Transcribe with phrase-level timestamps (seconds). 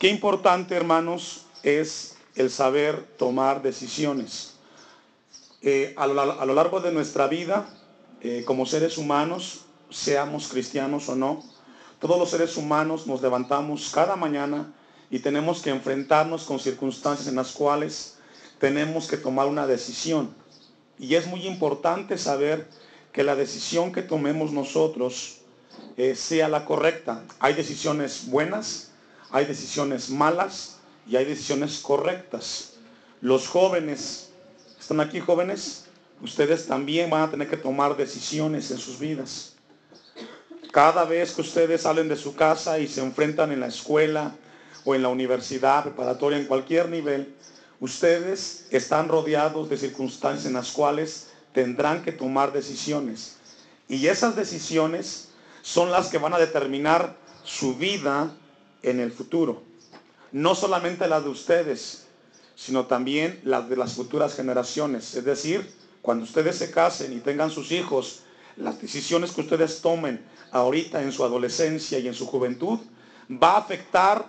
[0.00, 4.54] Qué importante, hermanos, es el saber tomar decisiones.
[5.60, 7.68] Eh, a, lo, largo de nuestra vida,
[8.22, 11.42] eh, como seres humanos, seamos cristianos o no,
[11.98, 14.72] todos los seres humanos nos levantamos cada mañana
[15.10, 18.16] y tenemos que enfrentarnos con circunstancias en las cuales
[18.58, 20.34] tenemos que tomar una decisión.
[20.98, 22.70] Y es muy importante saber
[23.12, 25.42] que la decisión que tomemos nosotros
[25.98, 27.22] eh, sea la correcta.
[27.38, 28.89] Hay decisiones buenas,
[29.32, 32.72] hay decisiones malas y hay decisiones correctas.
[33.20, 34.30] Los jóvenes,
[34.78, 35.84] ¿están aquí jóvenes?
[36.22, 39.54] Ustedes también van a tener que tomar decisiones en sus vidas.
[40.72, 44.34] Cada vez que ustedes salen de su casa y se enfrentan en la escuela
[44.84, 47.34] o en la universidad preparatoria, en cualquier nivel,
[47.80, 53.36] ustedes están rodeados de circunstancias en las cuales tendrán que tomar decisiones.
[53.88, 55.28] Y esas decisiones
[55.62, 58.32] son las que van a determinar su vida
[58.82, 59.62] en el futuro.
[60.32, 62.06] No solamente las de ustedes,
[62.54, 65.14] sino también las de las futuras generaciones.
[65.14, 65.68] Es decir,
[66.02, 68.22] cuando ustedes se casen y tengan sus hijos,
[68.56, 72.78] las decisiones que ustedes tomen ahorita en su adolescencia y en su juventud
[73.30, 74.26] va a afectar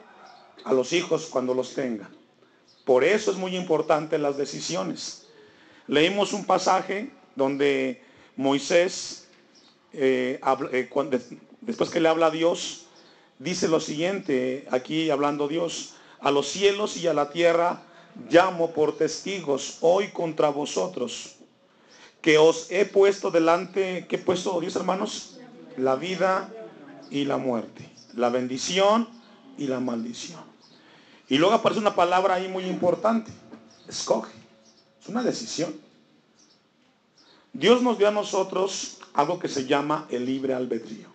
[0.63, 2.09] a los hijos cuando los tengan.
[2.85, 5.27] Por eso es muy importante las decisiones.
[5.87, 8.01] Leímos un pasaje donde
[8.35, 9.27] Moisés,
[9.93, 10.39] eh,
[10.71, 10.89] eh,
[11.61, 12.87] después que le habla a Dios,
[13.41, 17.81] dice lo siguiente, aquí hablando Dios, a los cielos y a la tierra
[18.29, 21.37] llamo por testigos hoy contra vosotros,
[22.21, 25.39] que os he puesto delante, ¿qué he puesto Dios hermanos?
[25.77, 26.53] La vida
[27.09, 29.07] y la muerte, la bendición
[29.57, 30.41] y la maldición.
[31.27, 33.31] Y luego aparece una palabra ahí muy importante,
[33.87, 34.33] escoge,
[35.01, 35.73] es una decisión.
[37.53, 41.10] Dios nos dio a nosotros algo que se llama el libre albedrío.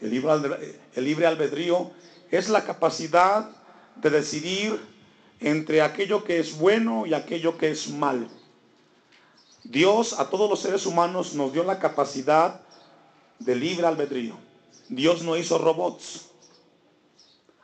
[0.00, 1.90] El libre, el libre albedrío
[2.30, 3.50] es la capacidad
[3.96, 4.80] de decidir
[5.40, 8.28] entre aquello que es bueno y aquello que es malo.
[9.64, 12.60] Dios a todos los seres humanos nos dio la capacidad
[13.38, 14.36] de libre albedrío.
[14.88, 16.26] Dios no hizo robots.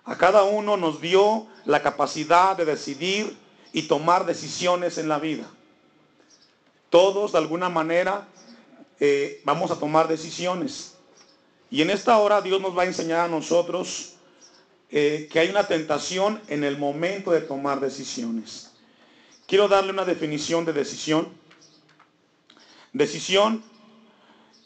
[0.04, 3.36] A cada uno nos dio la capacidad de decidir
[3.72, 5.44] y tomar decisiones en la vida.
[6.90, 8.28] Todos de alguna manera
[9.00, 10.95] eh, vamos a tomar decisiones.
[11.70, 14.14] Y en esta hora Dios nos va a enseñar a nosotros
[14.90, 18.72] eh, que hay una tentación en el momento de tomar decisiones.
[19.46, 21.28] Quiero darle una definición de decisión.
[22.92, 23.64] Decisión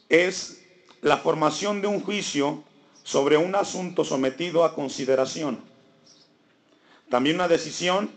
[0.09, 0.63] es
[1.01, 2.63] la formación de un juicio
[3.03, 5.59] sobre un asunto sometido a consideración.
[7.09, 8.11] También una decisión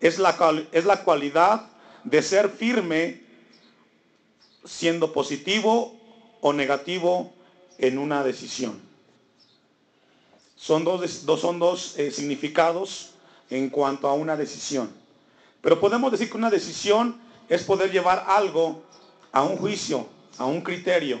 [0.00, 1.68] es la, es la cualidad
[2.04, 3.22] de ser firme
[4.64, 5.96] siendo positivo
[6.40, 7.32] o negativo
[7.78, 8.80] en una decisión.
[10.56, 11.10] Son dos,
[11.40, 13.10] son dos eh, significados
[13.50, 14.90] en cuanto a una decisión.
[15.60, 18.82] Pero podemos decir que una decisión es poder llevar algo
[19.32, 20.06] a un juicio,
[20.38, 21.20] a un criterio.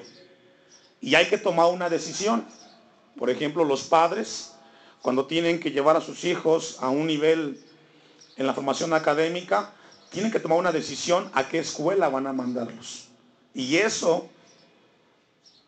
[1.00, 2.46] Y hay que tomar una decisión.
[3.18, 4.52] Por ejemplo, los padres,
[5.00, 7.60] cuando tienen que llevar a sus hijos a un nivel
[8.36, 9.72] en la formación académica,
[10.10, 13.08] tienen que tomar una decisión a qué escuela van a mandarlos.
[13.54, 14.28] Y eso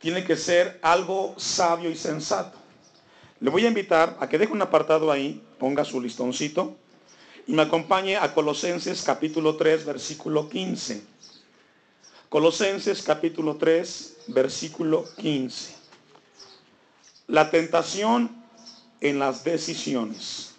[0.05, 2.59] tiene que ser algo sabio y sensato.
[3.41, 6.77] Le voy a invitar a que deje un apartado ahí, ponga su listoncito
[7.47, 11.03] y me acompañe a Colosenses capítulo 3, versículo 15.
[12.29, 15.75] Colosenses capítulo 3, versículo 15.
[17.29, 18.45] La tentación
[19.01, 20.55] en las decisiones.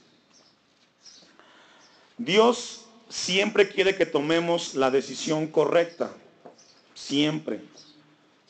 [2.18, 6.10] Dios siempre quiere que tomemos la decisión correcta.
[6.96, 7.75] Siempre.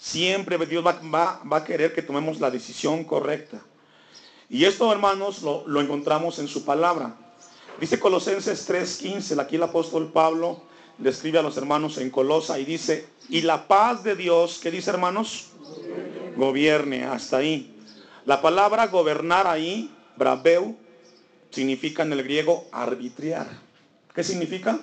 [0.06, 3.60] Siempre Dios va, a querer que tomemos la decisión correcta.
[4.52, 7.16] Y esto, hermanos, lo, lo encontramos en su palabra.
[7.80, 10.62] Dice Colosenses 3:15, aquí el apóstol Pablo
[11.00, 14.70] le escribe a los hermanos en Colosa y dice, y la paz de Dios, ¿qué
[14.70, 15.48] dice hermanos?
[16.38, 17.76] Gobierne, hasta ahí.
[18.28, 20.78] La palabra gobernar ahí, braveu,
[21.50, 23.48] significa en el griego arbitriar.
[24.14, 24.80] ¿Qué significa?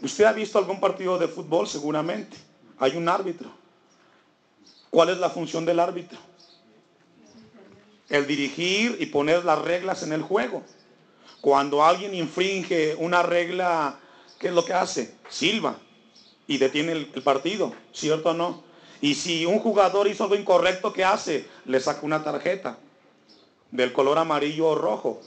[0.00, 2.36] Usted ha visto algún partido de fútbol seguramente.
[2.78, 3.59] Hay un árbitro.
[4.90, 6.18] ¿Cuál es la función del árbitro?
[8.08, 10.64] El dirigir y poner las reglas en el juego.
[11.40, 13.98] Cuando alguien infringe una regla,
[14.38, 15.14] ¿qué es lo que hace?
[15.28, 15.76] Silva
[16.46, 18.64] y detiene el, partido, ¿cierto o no?
[19.00, 21.46] Y si un jugador hizo algo incorrecto, ¿qué hace?
[21.64, 22.76] Le saca una tarjeta
[23.70, 25.20] del color amarillo o rojo.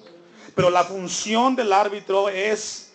[0.54, 2.92] Pero la función del árbitro es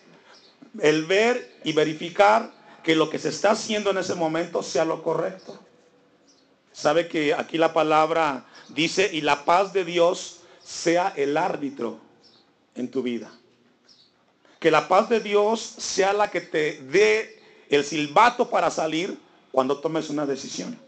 [0.80, 2.52] el ver y verificar
[2.84, 5.58] que lo que se está haciendo en ese momento sea lo correcto.
[6.78, 11.98] Sabe que aquí la palabra dice, y la paz de Dios sea el árbitro
[12.76, 13.32] en tu vida.
[14.60, 19.18] Que la paz de Dios sea la que te dé el silbato para salir
[19.50, 20.78] cuando tomes una decisión.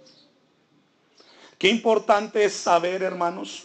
[1.59, 3.65] Qué importante es saber, hermanos,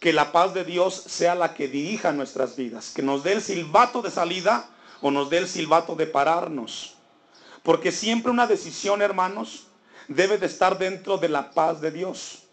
[0.00, 3.40] que la paz de Dios sea la que dirija nuestras vidas, que nos dé el
[3.40, 4.68] silbato de salida
[5.00, 6.94] o nos dé el silbato de pararnos.
[7.62, 9.68] Porque siempre una decisión, hermanos,
[10.14, 12.44] debe de estar dentro de la paz de Dios.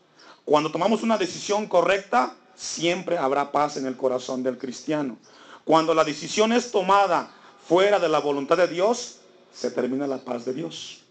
[0.45, 5.17] Cuando tomamos una decisión correcta, siempre habrá paz en el corazón del cristiano.
[5.63, 7.31] Cuando la decisión es tomada
[7.67, 9.19] fuera de la voluntad de Dios,
[9.53, 11.01] se termina la paz de Dios.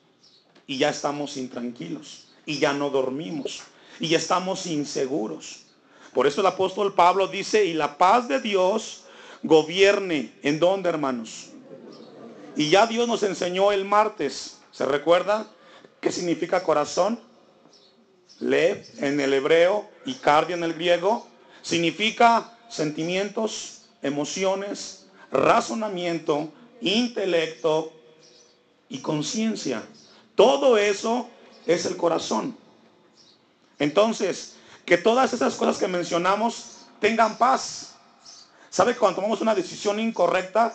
[0.67, 3.63] Y ya estamos intranquilos y ya no dormimos
[4.01, 5.61] y estamos inseguros.
[6.13, 9.05] Por eso el apóstol Pablo dice, y la paz de Dios
[9.43, 10.33] gobierne.
[10.43, 11.51] ¿En dónde, hermanos?
[12.57, 15.47] Y ya Dios nos enseñó el martes, ¿se recuerda?
[16.01, 17.21] ¿Qué significa corazón?
[18.41, 21.27] Lev en el hebreo y cardia en el griego.
[21.63, 27.93] Significa sentimientos, emociones, razonamiento, intelecto
[28.89, 29.83] y conciencia.
[30.35, 31.29] Todo eso
[31.67, 32.57] es el corazón.
[33.79, 34.55] Entonces,
[34.85, 37.95] que todas esas cosas que mencionamos tengan paz.
[38.71, 40.75] ¿Sabe cuando tomamos una decisión incorrecta,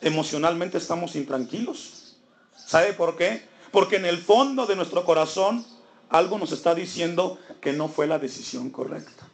[0.00, 2.16] emocionalmente estamos intranquilos?
[2.56, 3.51] ¿Sabe por qué?
[3.72, 5.64] Porque en el fondo de nuestro corazón
[6.10, 9.26] algo nos está diciendo que no fue la decisión correcta.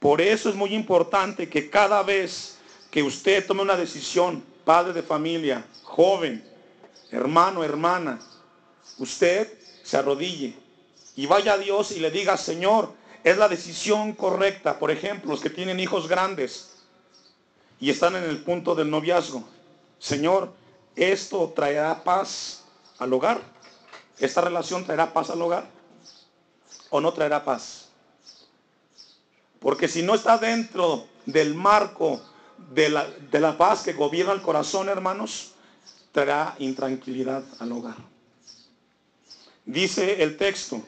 [0.00, 2.58] Por eso es muy importante que cada vez
[2.90, 6.44] que usted tome una decisión, padre de familia, joven,
[7.12, 8.18] hermano, hermana,
[8.98, 10.54] usted se arrodille
[11.14, 14.78] y vaya a Dios y le diga, Señor, es la decisión correcta.
[14.78, 16.70] Por ejemplo, los que tienen hijos grandes
[17.78, 19.44] y están en el punto del noviazgo.
[19.98, 20.52] Señor,
[20.96, 22.59] esto traerá paz
[23.00, 23.40] al hogar.
[24.18, 25.68] Esta relación traerá paz al hogar
[26.90, 27.88] o no traerá paz.
[29.58, 32.20] Porque si no está dentro del marco
[32.72, 35.52] de la, de la paz que gobierna el corazón, hermanos,
[36.12, 37.96] traerá intranquilidad al hogar.
[39.64, 40.82] Dice el texto,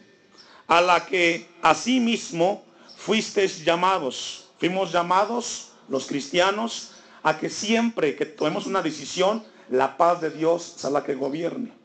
[0.66, 2.64] a la que asimismo
[2.96, 4.48] fuisteis llamados.
[4.58, 6.92] Fuimos llamados los cristianos
[7.22, 11.81] a que siempre que tomemos una decisión, la paz de Dios sea la que gobierne.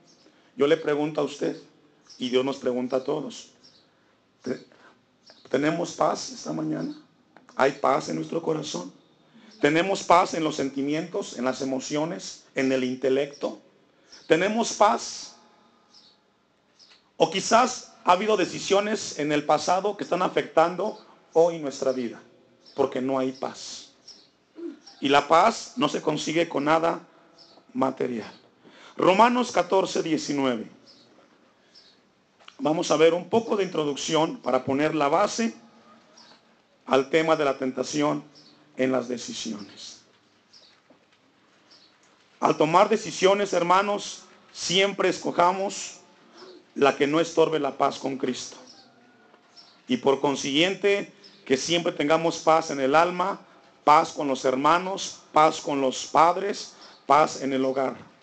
[0.57, 1.55] Yo le pregunto a usted,
[2.17, 3.51] y Dios nos pregunta a todos,
[5.49, 6.99] ¿tenemos paz esta mañana?
[7.55, 8.91] ¿Hay paz en nuestro corazón?
[9.61, 13.59] ¿Tenemos paz en los sentimientos, en las emociones, en el intelecto?
[14.27, 15.35] ¿Tenemos paz?
[17.17, 22.19] O quizás ha habido decisiones en el pasado que están afectando hoy nuestra vida,
[22.75, 23.91] porque no hay paz.
[25.01, 26.99] Y la paz no se consigue con nada
[27.73, 28.46] material.
[28.97, 30.65] Romanos 14, 19.
[32.57, 35.53] Vamos a ver un poco de introducción para poner la base
[36.87, 38.23] al tema de la tentación
[38.75, 40.01] en las decisiones.
[42.39, 45.99] Al tomar decisiones, hermanos, siempre escojamos
[46.73, 48.57] la que no estorbe la paz con Cristo.
[49.87, 51.13] Y por consiguiente,
[51.45, 53.39] que siempre tengamos paz en el alma,
[53.83, 56.73] paz con los hermanos, paz con los padres,
[57.05, 58.16] paz en el hogar.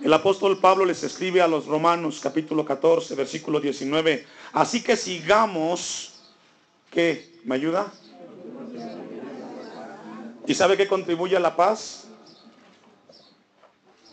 [0.00, 4.26] El apóstol Pablo les escribe a los Romanos capítulo 14, versículo 19.
[4.52, 6.14] Así que sigamos,
[6.90, 7.38] ¿qué?
[7.44, 7.92] ¿Me ayuda?
[10.46, 12.08] ¿Y sabe qué contribuye a la paz?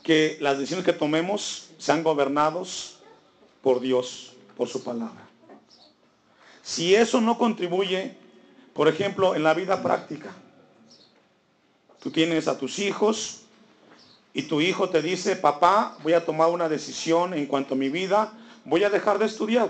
[0.04, 3.00] Que las decisiones que tomemos sean gobernados
[3.62, 5.28] por Dios, por su palabra.
[6.62, 8.16] Si eso no contribuye,
[8.74, 10.36] por ejemplo, en la vida práctica,
[12.00, 13.42] tú tienes a tus hijos
[14.34, 17.90] y tu hijo te dice, papá, voy a tomar una decisión en cuanto a mi
[17.90, 18.32] vida,
[18.66, 19.70] voy a dejar de estudiar.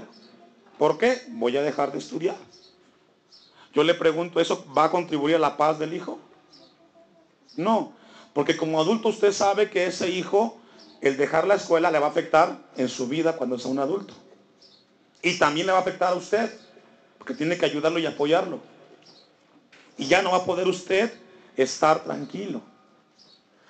[0.78, 1.22] ¿Por qué?
[1.30, 2.38] Voy a dejar de estudiar.
[3.74, 6.20] Yo le pregunto, ¿eso va a contribuir a la paz del hijo?
[7.56, 7.94] No,
[8.34, 10.60] porque como adulto usted sabe que ese hijo
[11.01, 14.13] el dejar la escuela le va a afectar en su vida cuando sea un adulto.
[15.22, 16.51] Y también le va a afectar a usted,
[17.18, 18.60] porque tiene que ayudarlo y apoyarlo.
[19.98, 21.13] Y ya no va a poder usted
[21.56, 22.62] estar tranquilo.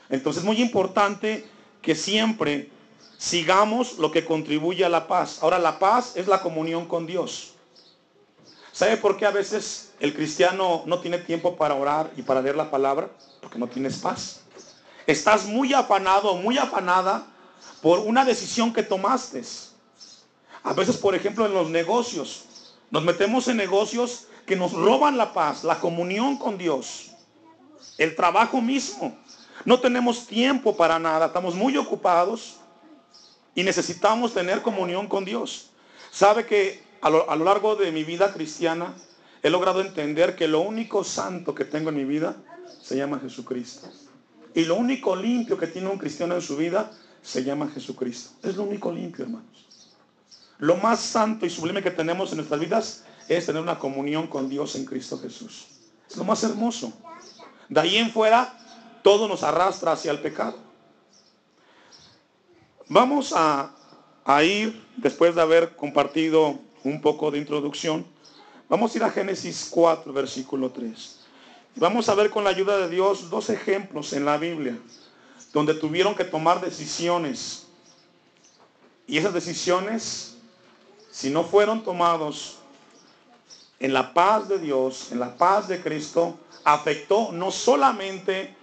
[0.09, 1.47] Entonces es muy importante
[1.81, 2.71] que siempre
[3.17, 5.39] sigamos lo que contribuye a la paz.
[5.41, 7.53] Ahora la paz es la comunión con Dios.
[8.71, 12.55] ¿Sabe por qué a veces el cristiano no tiene tiempo para orar y para leer
[12.55, 13.09] la palabra?
[13.41, 14.41] Porque no tienes paz.
[15.05, 17.25] Estás muy afanado, muy afanada
[17.81, 19.43] por una decisión que tomaste.
[20.63, 22.45] A veces, por ejemplo, en los negocios,
[22.91, 27.11] nos metemos en negocios que nos roban la paz, la comunión con Dios,
[27.97, 29.17] el trabajo mismo.
[29.65, 32.57] No tenemos tiempo para nada, estamos muy ocupados
[33.55, 35.71] y necesitamos tener comunión con Dios.
[36.11, 38.93] Sabe que a lo, largo de mi vida cristiana
[39.41, 42.35] he logrado entender que lo único santo que tengo en mi vida
[42.81, 43.89] se llama Jesucristo.
[44.53, 48.31] Y lo único limpio que tiene un cristiano en su vida se llama Jesucristo.
[48.47, 49.67] Es lo único limpio, hermanos.
[50.57, 54.49] Lo más santo y sublime que tenemos en nuestras vidas es tener una comunión con
[54.49, 55.67] Dios en Cristo Jesús.
[56.09, 56.91] Es lo más hermoso.
[57.69, 58.57] De ahí en fuera,
[59.01, 60.57] todo nos arrastra hacia el pecado.
[62.87, 63.71] Vamos a,
[64.25, 68.05] a ir, después de haber compartido un poco de introducción,
[68.67, 71.19] vamos a ir a Génesis 4, versículo 3.
[71.75, 74.77] Vamos a ver con la ayuda de Dios dos ejemplos en la Biblia
[75.53, 77.65] donde tuvieron que tomar decisiones.
[79.07, 80.37] Y esas decisiones,
[81.11, 82.57] si no fueron tomados
[83.79, 88.55] en la paz de Dios, en la paz de Cristo, afectó no solamente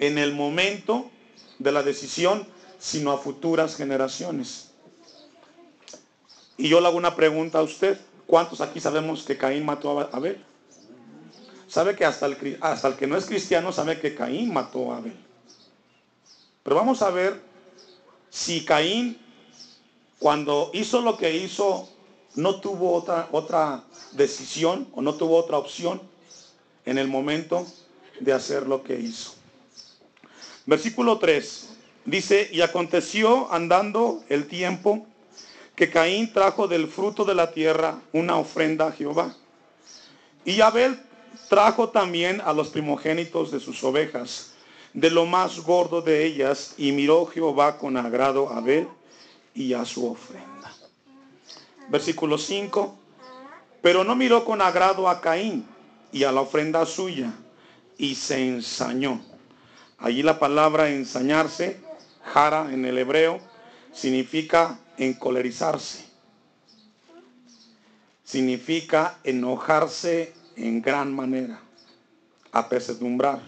[0.00, 1.10] en el momento
[1.58, 2.46] de la decisión,
[2.78, 4.70] sino a futuras generaciones.
[6.56, 8.00] Y yo le hago una pregunta a usted.
[8.26, 10.42] ¿Cuántos aquí sabemos que Caín mató a Abel?
[11.68, 14.96] Sabe que hasta el, hasta el que no es cristiano sabe que Caín mató a
[14.96, 15.16] Abel.
[16.62, 17.40] Pero vamos a ver
[18.30, 19.18] si Caín,
[20.18, 21.88] cuando hizo lo que hizo,
[22.36, 26.00] no tuvo otra, otra decisión o no tuvo otra opción
[26.86, 27.66] en el momento
[28.20, 29.39] de hacer lo que hizo.
[30.70, 31.68] Versículo 3
[32.04, 35.04] dice, y aconteció andando el tiempo
[35.74, 39.34] que Caín trajo del fruto de la tierra una ofrenda a Jehová.
[40.44, 40.96] Y Abel
[41.48, 44.52] trajo también a los primogénitos de sus ovejas
[44.92, 48.86] de lo más gordo de ellas, y miró Jehová con agrado a Abel
[49.52, 50.72] y a su ofrenda.
[51.88, 52.96] Versículo 5.
[53.82, 55.66] Pero no miró con agrado a Caín
[56.12, 57.32] y a la ofrenda suya,
[57.98, 59.29] y se ensañó.
[60.00, 61.78] Allí la palabra ensañarse,
[62.24, 63.38] jara en el hebreo,
[63.92, 66.06] significa encolerizarse.
[68.24, 71.60] Significa enojarse en gran manera,
[72.50, 73.40] apesedumbrar.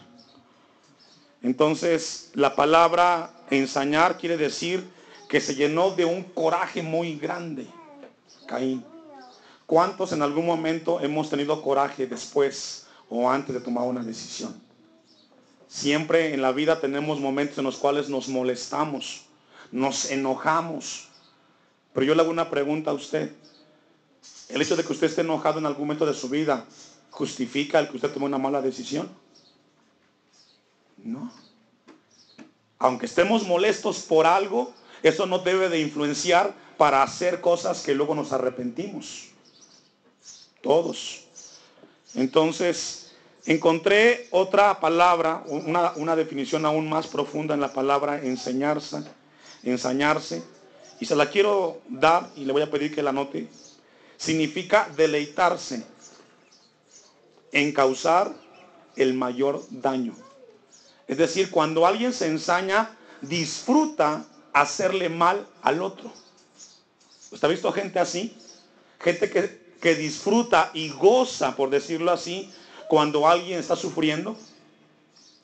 [1.42, 4.86] Entonces, la palabra ensañar quiere decir
[5.28, 7.66] que se llenó de un coraje muy grande,
[8.46, 8.84] Caín.
[9.64, 14.54] ¿Cuántos en algún momento hemos tenido coraje después o antes de tomar una decisión?
[15.72, 19.22] Siempre en la vida tenemos momentos en los cuales nos molestamos,
[19.70, 21.08] nos enojamos.
[21.94, 23.32] Pero yo le hago una pregunta a usted.
[24.50, 26.66] El hecho de que usted esté enojado en algún momento de su vida,
[27.08, 29.08] ¿justifica el que usted tome una mala decisión?
[30.98, 31.32] No.
[32.78, 38.14] Aunque estemos molestos por algo, eso no debe de influenciar para hacer cosas que luego
[38.14, 39.30] nos arrepentimos.
[40.60, 41.24] Todos.
[42.14, 43.01] Entonces,
[43.46, 49.02] encontré otra palabra, una, una, definición aún más profunda en la palabra enseñarse,
[49.62, 50.42] ensañarse,
[51.00, 53.48] y se la quiero dar y le voy a pedir que la note.
[54.16, 55.84] Significa deleitarse
[57.50, 58.32] en causar
[58.94, 60.14] el mayor daño.
[61.08, 66.12] Es decir, cuando alguien se ensaña, disfruta hacerle mal al otro.
[67.32, 68.36] ¿Usted ha visto gente así?
[69.00, 72.52] Gente que, que disfruta y goza, por decirlo así,
[72.92, 74.36] cuando alguien está sufriendo.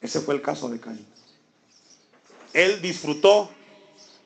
[0.03, 1.07] Ese fue el caso de Caín.
[2.53, 3.49] Él disfrutó,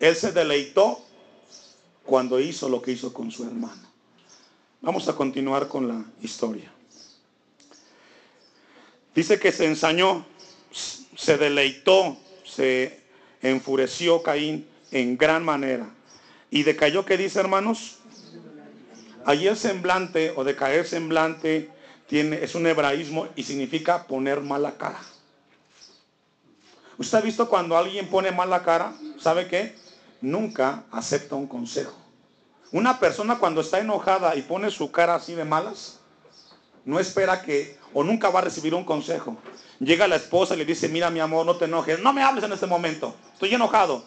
[0.01, 1.01] él se deleitó
[2.05, 3.81] cuando hizo lo que hizo con su hermano.
[4.81, 6.69] Vamos a continuar con la historia.
[9.15, 10.27] Dice que se ensañó
[11.17, 13.03] se deleitó, se
[13.41, 15.89] enfureció Caín en gran manera.
[16.51, 17.99] ¿Y decayó qué dice, hermanos?
[19.25, 21.71] Allí semblante o decaer semblante
[22.19, 25.01] es un hebraísmo y significa poner mala cara.
[26.99, 28.93] ¿Usted ha visto cuando alguien pone mala cara?
[29.19, 29.75] ¿Sabe qué?
[30.21, 31.95] Nunca acepta un consejo.
[32.71, 36.01] Una persona cuando está enojada y pone su cara así de malas,
[36.85, 39.37] no espera que o nunca va a recibir un consejo.
[39.79, 42.45] Llega la esposa y le dice, mira mi amor, no te enojes, no me hables
[42.45, 44.05] en este momento, estoy enojado.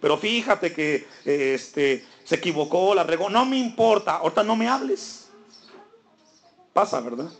[0.00, 5.29] Pero fíjate que este, se equivocó, la regó, no me importa, ahorita no me hables.
[6.72, 7.30] Pasa, ¿verdad?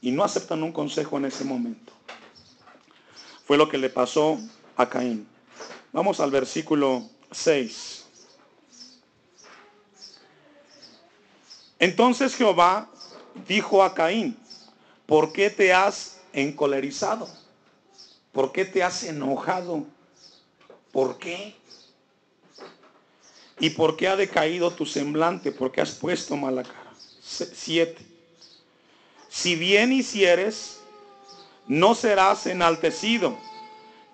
[0.00, 1.92] Y no aceptan un consejo en ese momento.
[3.46, 4.38] Fue lo que le pasó
[4.76, 5.26] a Caín.
[5.92, 8.04] Vamos al versículo 6.
[11.78, 12.88] Entonces Jehová
[13.46, 14.36] dijo a Caín,
[15.06, 17.28] ¿por qué te has encolerizado?
[18.32, 19.84] ¿Por qué te has enojado?
[20.92, 21.54] ¿Por qué?
[23.58, 25.52] ¿Y por qué ha decaído tu semblante?
[25.52, 26.92] ¿Por qué has puesto mala cara?
[27.22, 28.13] Siete.
[29.34, 30.78] Si bien hicieres,
[31.66, 33.36] no serás enaltecido.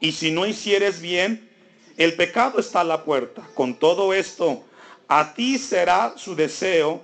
[0.01, 1.47] Y si no hicieres bien,
[1.99, 3.47] el pecado está a la puerta.
[3.55, 4.65] Con todo esto,
[5.09, 7.03] a ti será su deseo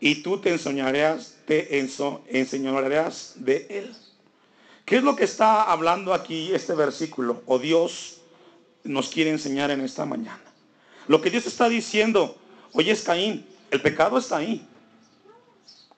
[0.00, 3.96] y tú te enseñarás, te enseñarás de él.
[4.84, 7.44] ¿Qué es lo que está hablando aquí este versículo?
[7.46, 8.22] O Dios
[8.82, 10.42] nos quiere enseñar en esta mañana.
[11.06, 12.36] Lo que Dios está diciendo,
[12.72, 14.66] oye es Caín, el pecado está ahí.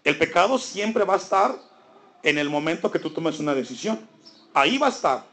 [0.04, 1.58] El pecado siempre va a estar
[2.22, 3.98] en el momento que tú tomes una decisión.
[4.52, 5.24] Ahí va a estar.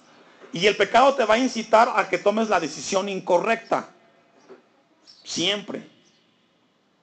[0.53, 3.89] Y el pecado te va a incitar a que tomes la decisión incorrecta.
[5.23, 5.87] Siempre.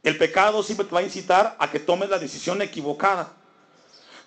[0.02, 3.32] El pecado siempre te va a incitar a que tomes la decisión equivocada.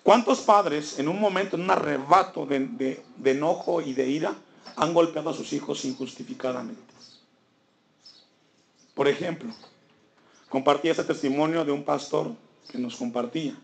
[0.02, 4.34] ¿Cuántos padres en un momento, en un arrebato de, enojo y de ira,
[4.76, 6.92] han golpeado a sus hijos injustificadamente?
[8.94, 9.52] Por ejemplo,
[10.48, 12.32] compartí ese testimonio de un pastor
[12.70, 13.54] que nos compartía,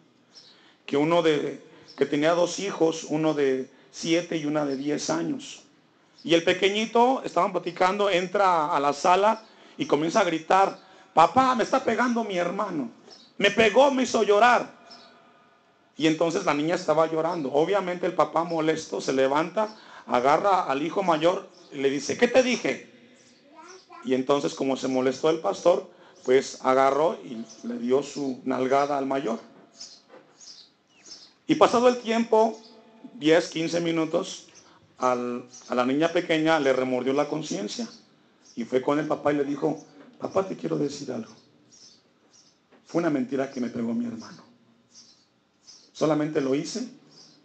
[0.87, 1.62] que uno de,
[1.97, 5.62] que tenía dos hijos, uno de siete y una de diez años.
[6.25, 9.43] Y el pequeñito, estaban platicando, entra a la sala
[9.76, 10.78] y comienza a gritar,
[11.14, 12.90] papá, me está pegando mi hermano.
[13.38, 14.78] Me pegó, me hizo llorar.
[15.97, 17.52] Y entonces la niña estaba llorando.
[17.52, 19.76] Obviamente el papá molesto se levanta,
[20.07, 22.93] agarra al hijo mayor y le dice, ¿qué te dije?
[24.05, 25.90] Y entonces como se molestó el pastor,
[26.28, 29.40] pues agarró y le dio su nalgada al mayor.
[31.47, 32.61] Y pasado el tiempo,
[33.14, 34.47] 10, 15 minutos,
[34.99, 37.88] a la niña pequeña le remordió la conciencia.
[38.56, 39.82] Y fue con el papá y le dijo,
[40.18, 41.32] papá te quiero decir algo.
[42.85, 44.42] Fue una mentira que me pegó mi hermano.
[45.94, 46.90] Solamente lo hice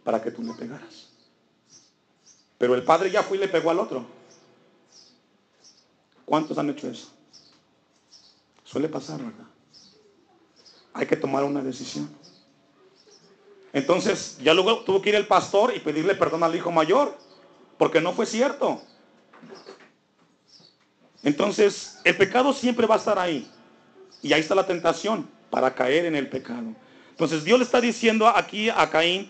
[0.04, 1.08] para que tú le pegaras.
[2.58, 4.06] Pero el padre ya fue y le pegó al otro.
[6.25, 7.23] ¿Cuántos han hecho eso?
[8.74, 9.46] Suele pasar, ¿verdad?
[10.94, 12.10] Hay que tomar una decisión.
[13.72, 17.15] Entonces, ya luego tuvo que ir el pastor y pedirle perdón al hijo mayor,
[17.77, 18.82] porque no fue cierto.
[21.22, 23.48] Entonces, el pecado siempre va a estar ahí.
[24.24, 26.74] Y ahí está la tentación para caer en el pecado.
[27.12, 29.30] Entonces Dios le está diciendo aquí a Caín,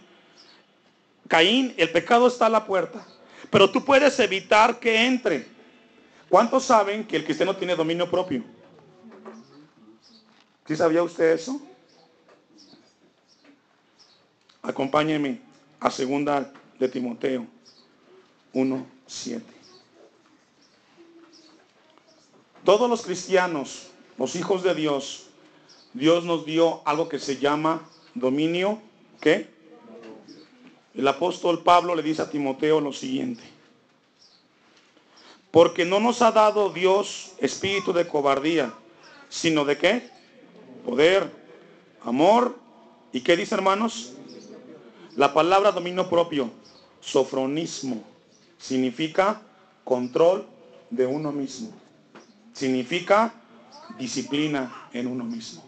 [1.27, 3.05] Caín, el pecado está a la puerta,
[3.49, 5.47] pero tú puedes evitar que entre.
[6.29, 8.62] ¿Cuántos saben que el cristiano tiene dominio propio?
[10.67, 11.61] ¿Sí sabía usted eso?
[14.61, 15.41] Acompáñeme
[15.79, 17.45] a segunda de Timoteo
[18.53, 19.41] 1.7.
[22.63, 25.27] Todos los cristianos, los hijos de Dios,
[25.93, 27.81] Dios nos dio algo que se llama
[28.13, 28.81] dominio,
[29.19, 29.49] ¿qué?
[30.95, 33.43] El apóstol Pablo le dice a Timoteo lo siguiente.
[35.51, 38.73] Porque no nos ha dado Dios espíritu de cobardía,
[39.27, 40.13] sino de qué?
[40.85, 41.31] Poder,
[42.03, 42.57] amor.
[43.11, 44.13] ¿Y qué dice hermanos?
[45.15, 46.49] La palabra dominio propio,
[46.99, 48.03] sofronismo,
[48.57, 49.41] significa
[49.83, 50.45] control
[50.89, 51.71] de uno mismo.
[52.53, 53.33] Significa
[53.97, 55.63] disciplina en uno mismo.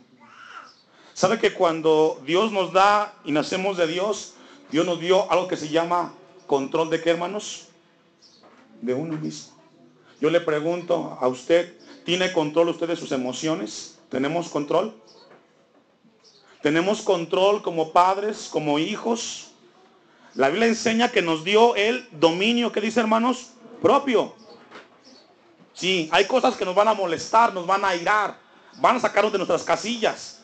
[1.13, 4.33] ¿Sabe que cuando Dios nos da y nacemos de Dios,
[4.71, 6.13] Dios nos dio algo que se llama
[6.47, 7.67] control de qué, hermanos?
[8.81, 9.55] De uno mismo.
[10.19, 13.94] Yo le pregunto a usted, ¿tiene control usted de sus emociones?
[14.15, 14.93] ¿Tenemos control?
[16.61, 19.47] ¿Tenemos control como padres, como hijos?
[20.35, 23.49] La Biblia enseña que nos dio el dominio, ¿qué dice hermanos?
[23.81, 24.33] Propio.
[25.73, 28.37] Sí, hay cosas que nos van a molestar, nos van a irar,
[28.77, 30.39] van a sacarnos de nuestras casillas.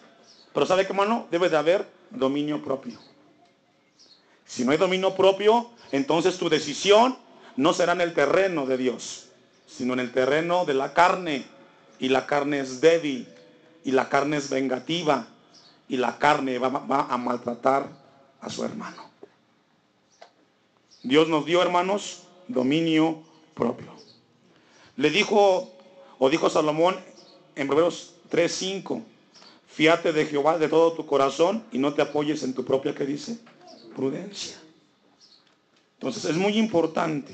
[0.54, 1.28] Pero ¿sabe qué, hermano?
[1.32, 3.00] Debe de haber dominio propio.
[4.46, 7.18] Si no hay dominio propio, entonces tu decisión
[7.56, 9.30] no será en el terreno de Dios,
[9.66, 11.46] sino en el terreno de la carne.
[12.00, 13.30] Y la carne es débil,
[13.84, 15.28] y la carne es vengativa,
[15.88, 17.88] y la carne va, a maltratar
[18.40, 19.10] a su hermano.
[21.04, 23.92] Dios nos dio, hermanos, dominio propio.
[24.96, 25.72] Le dijo,
[26.18, 26.96] o dijo Salomón
[27.56, 29.04] en Proverbios 3.5,
[29.68, 33.06] Fíate de Jehová de todo tu corazón y no te apoyes en tu propia, ¿qué
[33.06, 33.38] dice?
[33.96, 34.58] Prudencia.
[35.94, 37.32] Entonces es muy importante.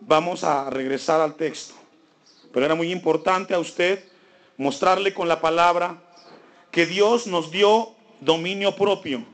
[0.00, 1.74] Vamos a regresar al texto.
[2.52, 4.04] Pero era muy importante a usted
[4.60, 5.96] mostrarle con la palabra
[6.70, 9.24] que Dios nos dio dominio propio.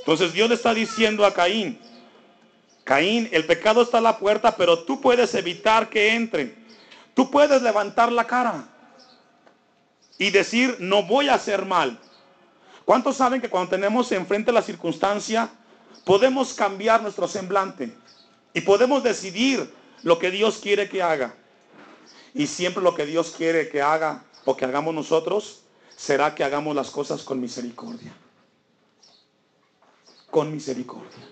[0.00, 1.78] Entonces Dios le está diciendo a Caín,
[2.82, 6.56] Caín, el pecado está a la puerta, pero tú puedes evitar que entre.
[7.14, 8.64] Tú puedes levantar la cara
[10.18, 12.00] y decir, no voy a hacer mal.
[12.84, 15.48] ¿Cuántos saben que cuando tenemos enfrente la circunstancia,
[16.04, 17.94] podemos cambiar nuestro semblante
[18.52, 21.36] y podemos decidir lo que Dios quiere que haga?
[22.34, 25.62] Y siempre lo que Dios quiere que haga o que hagamos nosotros
[25.96, 28.12] será que hagamos las cosas con misericordia.
[30.30, 31.28] Con misericordia.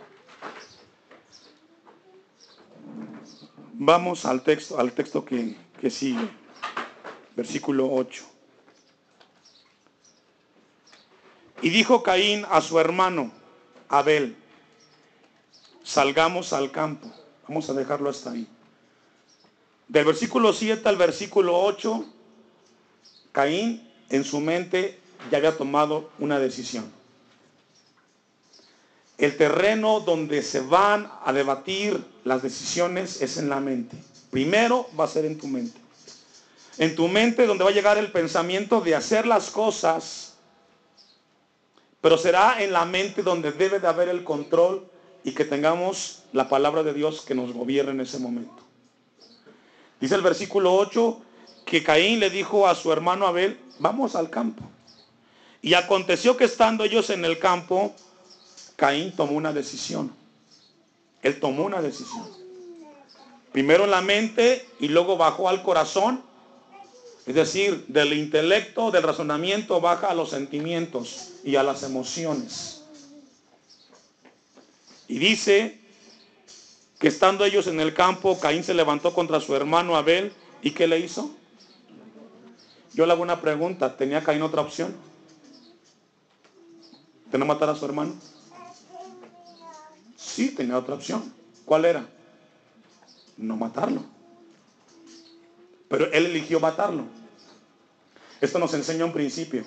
[3.74, 6.28] Vamos al texto, al texto que, que sigue,
[7.36, 8.24] versículo 8.
[11.62, 13.32] Y dijo Caín a su hermano
[13.88, 14.36] Abel,
[15.82, 17.10] salgamos al campo.
[17.46, 18.46] Vamos a dejarlo hasta ahí.
[19.88, 22.04] Del versículo 7 al versículo 8,
[23.32, 24.98] Caín en su mente
[25.30, 26.90] ya había tomado una decisión.
[29.16, 33.96] El terreno donde se van a debatir las decisiones es en la mente.
[34.30, 35.78] Primero va a ser en tu mente.
[36.76, 40.36] En tu mente donde va a llegar el pensamiento de hacer las cosas,
[42.00, 44.86] pero será en la mente donde debe de haber el control
[45.24, 48.67] y que tengamos la palabra de Dios que nos gobierne en ese momento.
[50.00, 51.22] Dice el versículo 8
[51.64, 54.64] que Caín le dijo a su hermano Abel, vamos al campo.
[55.60, 57.94] Y aconteció que estando ellos en el campo,
[58.76, 60.12] Caín tomó una decisión.
[61.22, 62.26] Él tomó una decisión.
[63.52, 66.22] Primero en la mente y luego bajó al corazón.
[67.26, 72.82] Es decir, del intelecto, del razonamiento baja a los sentimientos y a las emociones.
[75.08, 75.77] Y dice
[76.98, 80.32] que estando ellos en el campo, Caín se levantó contra su hermano Abel.
[80.62, 81.30] ¿Y qué le hizo?
[82.92, 83.96] Yo le hago una pregunta.
[83.96, 84.94] ¿Tenía Caín otra opción?
[87.30, 88.14] ¿De no matar a su hermano?
[90.16, 91.32] Sí, tenía otra opción.
[91.64, 92.08] ¿Cuál era?
[93.36, 94.02] No matarlo.
[95.88, 97.04] Pero él eligió matarlo.
[98.40, 99.64] Esto nos enseña un principio.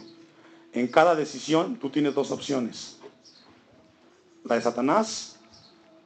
[0.73, 2.97] En cada decisión tú tienes dos opciones.
[4.43, 5.37] La de Satanás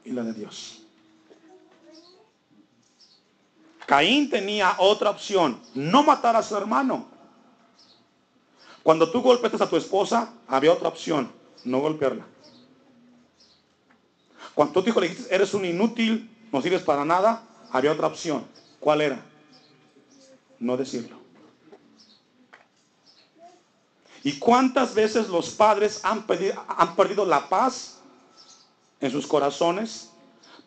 [0.04, 0.85] y la de Dios.
[3.86, 7.06] Caín tenía otra opción, no matar a su hermano.
[8.82, 11.30] Cuando tú golpeaste a tu esposa, había otra opción,
[11.64, 12.26] no golpearla.
[14.54, 18.44] Cuando tú dijo le eres un inútil, no sirves para nada, había otra opción.
[18.80, 19.22] ¿Cuál era?
[20.58, 21.16] No decirlo.
[24.24, 28.00] ¿Y cuántas veces los padres han perdido la paz
[29.00, 30.10] en sus corazones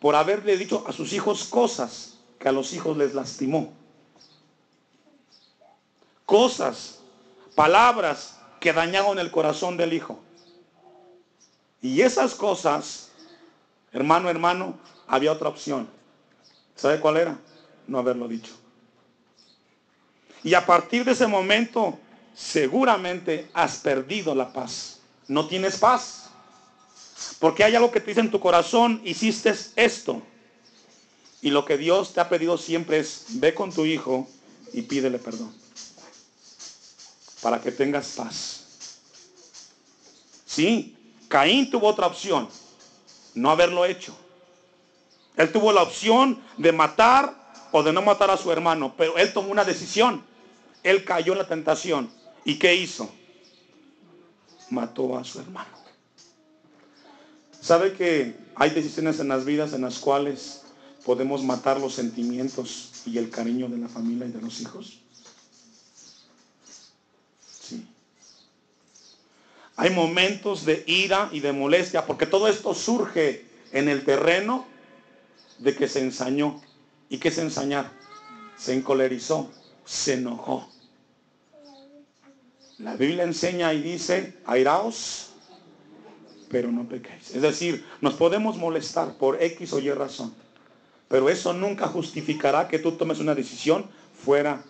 [0.00, 3.72] por haberle dicho a sus hijos cosas que a los hijos les lastimó?
[6.26, 7.00] Cosas,
[7.54, 10.18] palabras que dañaron el corazón del hijo.
[11.80, 13.10] Y esas cosas
[13.92, 15.88] Hermano, hermano, había otra opción.
[16.76, 17.38] ¿Sabe cuál era?
[17.86, 18.52] No haberlo dicho.
[20.42, 21.98] Y a partir de ese momento,
[22.34, 25.00] seguramente has perdido la paz.
[25.26, 26.30] No tienes paz.
[27.38, 30.22] Porque hay algo que te dice en tu corazón, hiciste esto.
[31.42, 34.28] Y lo que Dios te ha pedido siempre es, ve con tu hijo
[34.72, 35.54] y pídele perdón.
[37.40, 38.56] Para que tengas paz.
[40.44, 40.96] Sí,
[41.28, 42.48] Caín tuvo otra opción
[43.34, 44.16] no haberlo hecho.
[45.36, 47.34] Él tuvo la opción de matar
[47.72, 50.22] o de no matar a su hermano, pero él tomó una decisión.
[50.82, 52.10] Él cayó en la tentación.
[52.44, 53.10] ¿Y qué hizo?
[54.70, 55.70] Mató a su hermano.
[57.60, 60.62] ¿Sabe que hay decisiones en las vidas en las cuales
[61.10, 65.00] podemos matar los sentimientos y el cariño de la familia y de los hijos?
[69.74, 74.66] Hay momentos de ira y de molestia, porque todo esto surge en el terreno
[75.58, 76.62] de que se ensañó.
[77.08, 77.90] ¿Y qué se ensañar?
[78.56, 79.50] Se encolerizó,
[79.84, 80.70] se enojó.
[82.78, 85.30] La Biblia enseña y dice, airaos,
[86.48, 87.34] pero no pequéis.
[87.34, 90.32] Es decir, nos podemos molestar por X o Y razón,
[91.10, 93.84] pero eso nunca justificará que tú tomes una decisión
[94.24, 94.62] fuera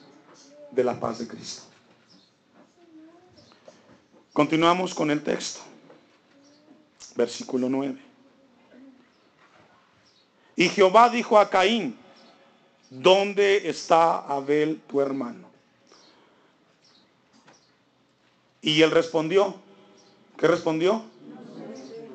[0.71, 1.65] de la paz de Cristo.
[4.33, 5.61] Continuamos con el texto.
[7.15, 7.95] Versículo 9.
[10.57, 11.95] Y Jehová dijo a Caín,
[12.89, 15.47] ¿dónde está Abel tu hermano?
[18.63, 19.57] Y él respondió,
[20.39, 21.05] ¿qué respondió?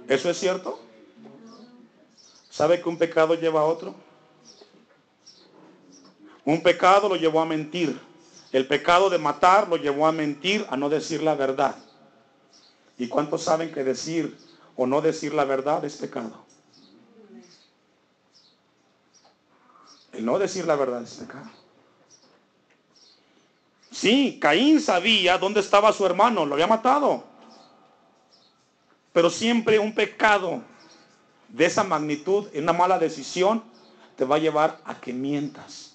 [0.08, 0.80] ¿Eso es cierto?
[2.50, 4.05] ¿Sabe que un pecado lleva a otro?
[6.46, 8.00] Un pecado lo llevó a mentir.
[8.52, 11.76] El pecado de matar lo llevó a mentir, a no decir la verdad.
[12.98, 14.38] ¿Y cuántos saben que decir
[14.78, 16.46] o no decir la verdad es pecado?
[20.14, 21.50] El no decir la verdad es pecado.
[23.92, 27.24] Sí, Caín sabía dónde estaba su hermano, lo había matado.
[29.12, 30.62] Pero siempre un pecado
[31.50, 33.64] de esa magnitud, una mala decisión,
[34.16, 35.95] te va a llevar a que mientas.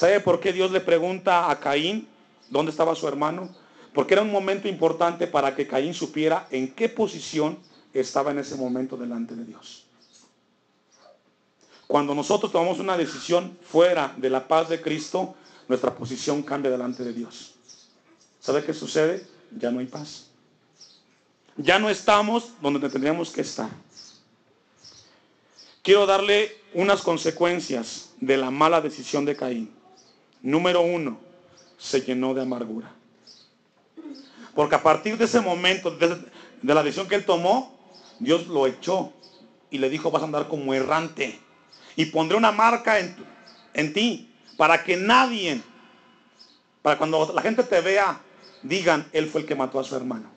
[0.00, 2.08] ¿Sabe por qué Dios le pregunta a Caín
[2.48, 3.54] dónde estaba su hermano?
[3.92, 7.58] Porque era un momento importante para que Caín supiera en qué posición
[7.92, 9.84] estaba en ese momento delante de Dios.
[11.86, 15.34] Cuando nosotros tomamos una decisión fuera de la paz de Cristo,
[15.68, 17.56] nuestra posición cambia delante de Dios.
[18.40, 19.26] ¿Sabe qué sucede?
[19.54, 20.28] Ya no hay paz.
[21.58, 23.68] Ya no estamos donde tendríamos que estar.
[25.82, 29.79] Quiero darle unas consecuencias de la mala decisión de Caín.
[30.42, 31.18] Número uno,
[31.76, 32.92] se llenó de amargura.
[34.54, 36.18] Porque a partir de ese momento, de,
[36.62, 37.78] la decisión que él tomó,
[38.18, 39.12] Dios lo echó
[39.70, 41.38] y le dijo, vas a andar como errante.
[41.96, 43.16] Y pondré una marca en,
[43.74, 45.62] en ti para que nadie,
[46.82, 48.20] para cuando la gente te vea,
[48.62, 50.30] digan, él fue el que mató a su hermano.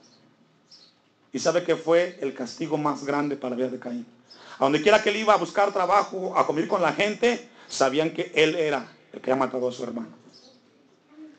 [1.32, 4.06] Y sabe que fue el castigo más grande para la de Caín.
[4.58, 8.12] A donde quiera que él iba a buscar trabajo, a comer con la gente, sabían
[8.12, 10.08] que él era el que ha matado a su hermano.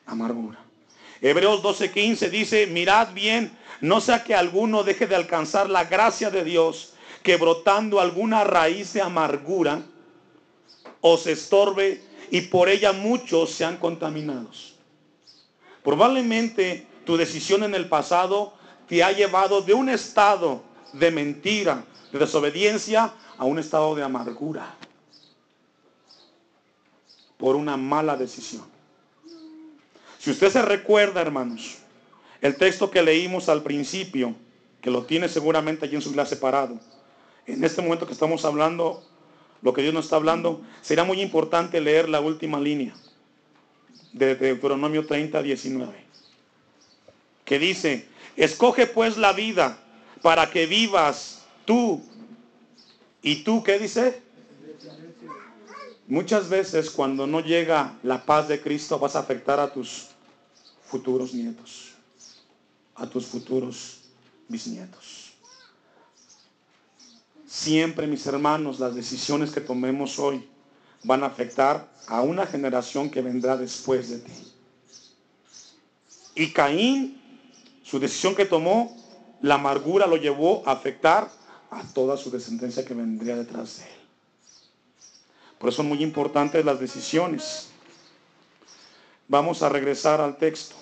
[0.05, 0.59] Amargura.
[1.21, 6.43] Hebreos 12:15 dice, mirad bien, no sea que alguno deje de alcanzar la gracia de
[6.43, 9.81] Dios, que brotando alguna raíz de amargura
[11.01, 14.75] os estorbe y por ella muchos sean contaminados.
[15.83, 18.53] Probablemente tu decisión en el pasado
[18.87, 24.75] te ha llevado de un estado de mentira, de desobediencia, a un estado de amargura
[27.45, 28.63] por una mala decisión.
[30.17, 31.77] Si usted se recuerda, hermanos,
[32.41, 34.33] el texto que leímos al principio,
[34.81, 36.79] que lo tiene seguramente allí en su clase separado,
[37.45, 39.07] en este momento que estamos hablando,
[39.61, 42.95] lo que Dios nos está hablando, será muy importante leer la última línea
[44.11, 45.93] de Deuteronomio 30, 19,
[47.45, 49.77] que dice, escoge pues la vida
[50.23, 52.03] para que vivas tú.
[53.21, 54.24] ¿Y tú qué dice?
[56.07, 60.09] Muchas veces cuando no llega la paz de Cristo vas a afectar a tus
[60.85, 61.93] futuros nietos,
[62.93, 64.01] a tus futuros
[64.47, 65.33] bisnietos.
[67.47, 70.47] Siempre, mis hermanos, las decisiones que tomemos hoy
[71.03, 74.53] van a afectar a una generación que vendrá después de ti.
[76.35, 77.19] Y Caín,
[77.83, 78.95] su decisión que tomó,
[79.41, 81.31] la amargura lo llevó a afectar
[81.71, 84.04] a toda su descendencia que vendría detrás de él.
[85.59, 87.69] Por eso son muy importantes las decisiones.
[89.27, 90.75] Vamos a regresar al texto.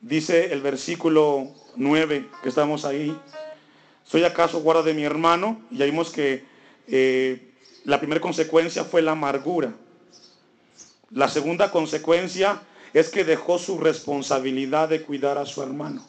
[0.00, 3.18] Dice el versículo 9 que estamos ahí.
[4.04, 5.60] ¿Soy acaso guarda de mi hermano?
[5.70, 6.44] Y ya vimos que
[6.86, 7.52] eh,
[7.84, 9.74] la primera consecuencia fue la amargura.
[11.10, 16.06] La segunda consecuencia es que dejó su responsabilidad de cuidar a su hermano.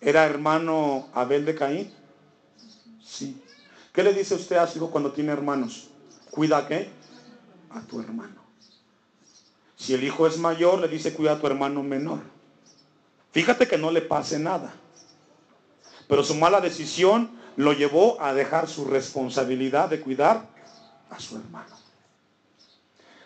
[0.00, 1.92] ¿Era hermano Abel de Caín?
[3.02, 3.40] Sí.
[3.94, 5.88] ¿Qué le dice usted a su hijo cuando tiene hermanos?
[6.32, 6.90] Cuida a qué?
[7.70, 8.42] A tu hermano.
[9.76, 12.18] Si el hijo es mayor, le dice cuida a tu hermano menor.
[13.30, 14.74] Fíjate que no le pase nada.
[16.08, 20.44] Pero su mala decisión lo llevó a dejar su responsabilidad de cuidar
[21.08, 21.76] a su hermano.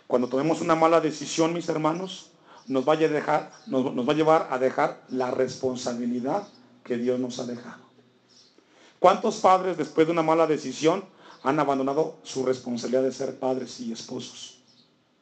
[0.06, 2.30] Cuando tomemos una mala decisión, mis hermanos,
[2.66, 6.46] nos va a, dejar, nos, nos va a llevar a dejar la responsabilidad
[6.84, 7.87] que Dios nos ha dejado.
[8.98, 11.04] ¿Cuántos padres después de una mala decisión
[11.42, 14.58] han abandonado su responsabilidad de ser padres y esposos?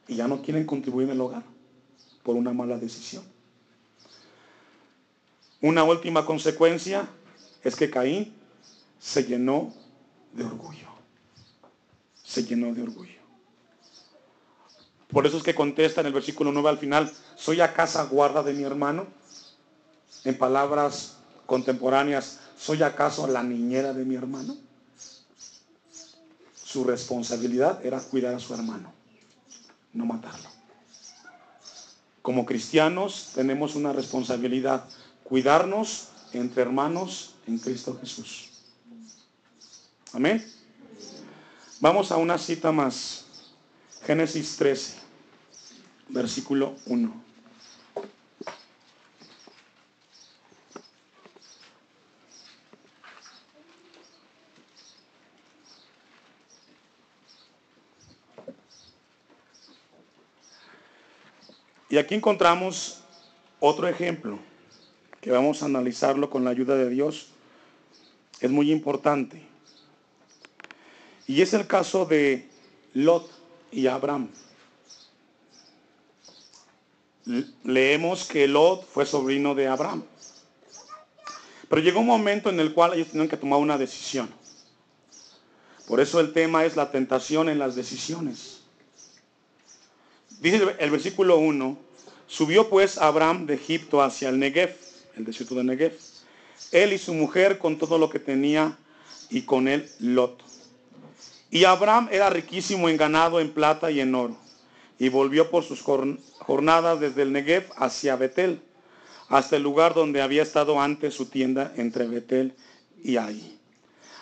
[0.07, 1.43] Y ya no quieren contribuir en el hogar
[2.23, 3.23] por una mala decisión.
[5.61, 7.07] Una última consecuencia
[7.63, 8.33] es que Caín
[8.99, 9.73] se llenó
[10.33, 10.87] de orgullo.
[12.23, 13.17] Se llenó de orgullo.
[15.09, 18.53] Por eso es que contesta en el versículo 9 al final, ¿soy acaso guarda de
[18.53, 19.07] mi hermano?
[20.25, 24.57] En palabras contemporáneas, ¿Soy acaso la niñera de mi hermano?
[26.55, 28.91] Su responsabilidad era cuidar a su hermano,
[29.93, 30.49] no matarlo.
[32.21, 34.85] Como cristianos tenemos una responsabilidad,
[35.23, 38.49] cuidarnos entre hermanos en Cristo Jesús.
[40.11, 40.45] Amén.
[41.79, 43.25] Vamos a una cita más.
[44.05, 44.97] Génesis 13,
[46.09, 47.26] versículo 1.
[61.97, 62.99] Y aquí encontramos
[63.59, 64.37] otro ejemplo
[65.19, 67.29] que vamos a analizarlo con la ayuda de Dios.
[68.39, 69.41] Es muy importante.
[71.25, 72.47] Y es el caso de
[72.93, 73.27] Lot
[73.71, 74.29] y Abraham.
[77.63, 80.03] Leemos que Lot fue sobrino de Abraham.
[81.67, 84.29] Pero llegó un momento en el cual ellos tenían que tomar una decisión.
[85.87, 88.61] Por eso el tema es la tentación en las decisiones.
[90.39, 91.86] Dice el versículo 1,
[92.27, 94.75] subió pues Abraham de Egipto hacia el Negev,
[95.15, 95.97] el desierto de Negev,
[96.71, 98.77] él y su mujer con todo lo que tenía
[99.29, 100.43] y con él Lot.
[101.49, 104.37] Y Abraham era riquísimo en ganado, en plata y en oro.
[104.99, 108.61] Y volvió por sus jornadas desde el Negev hacia Betel,
[109.29, 112.53] hasta el lugar donde había estado antes su tienda entre Betel
[113.03, 113.57] y ahí.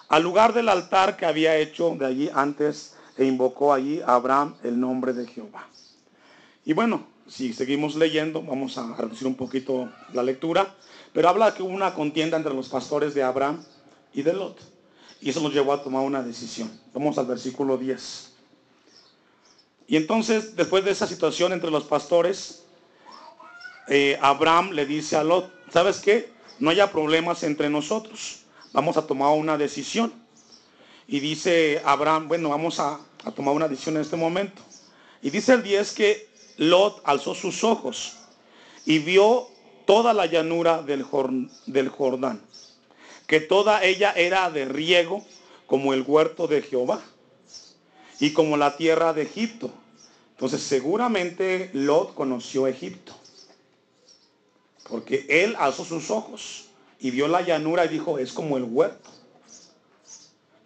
[0.10, 4.80] Al lugar del altar que había hecho de allí antes e invocó allí Abraham el
[4.80, 5.68] nombre de Jehová.
[6.63, 10.76] Y bueno, si seguimos leyendo, vamos a reducir un poquito la lectura,
[11.14, 13.64] pero habla que hubo una contienda entre los pastores de Abraham
[14.14, 14.60] y de Lot.
[15.22, 16.70] Y eso nos llevó a tomar una decisión.
[16.94, 18.32] Vamos al versículo 10.
[19.88, 22.64] Y entonces, después de esa situación entre los pastores,
[23.88, 26.32] eh, Abraham le dice a Lot, ¿sabes qué?
[26.60, 28.42] No haya problemas entre nosotros.
[28.74, 30.14] Vamos a tomar una decisión.
[31.08, 34.62] Y dice Abraham, bueno, vamos a, a tomar una decisión en este momento.
[35.22, 38.13] Y dice el 10 que Lot alzó sus ojos
[38.86, 39.48] y vio
[39.86, 42.41] toda la llanura del, Jordán,
[43.28, 45.24] que toda ella era de riego
[45.68, 47.02] como el huerto de Jehová
[48.20, 49.72] y como la tierra de Egipto.
[50.32, 53.13] Entonces seguramente Lot conoció Egipto,
[54.89, 56.65] porque él alzó sus ojos
[57.00, 59.10] y vio la llanura y dijo, es como el huerto.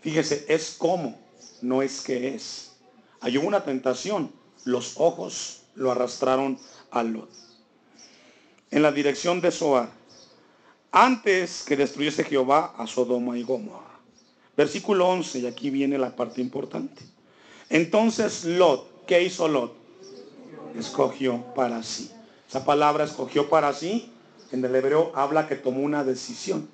[0.01, 1.19] Fíjese, es como,
[1.61, 2.71] no es que es.
[3.19, 4.31] Hay una tentación,
[4.63, 6.57] los ojos lo arrastraron
[6.91, 7.29] a Lot.
[8.71, 9.89] En la dirección de Zoar,
[10.91, 13.99] antes que destruyese Jehová a Sodoma y Gomorra.
[14.57, 17.01] Versículo 11, y aquí viene la parte importante.
[17.69, 19.73] Entonces Lot, ¿qué hizo Lot?
[20.77, 22.11] Escogió para sí.
[22.47, 24.11] Esa palabra escogió para sí,
[24.51, 26.67] en el hebreo habla que tomó una decisión.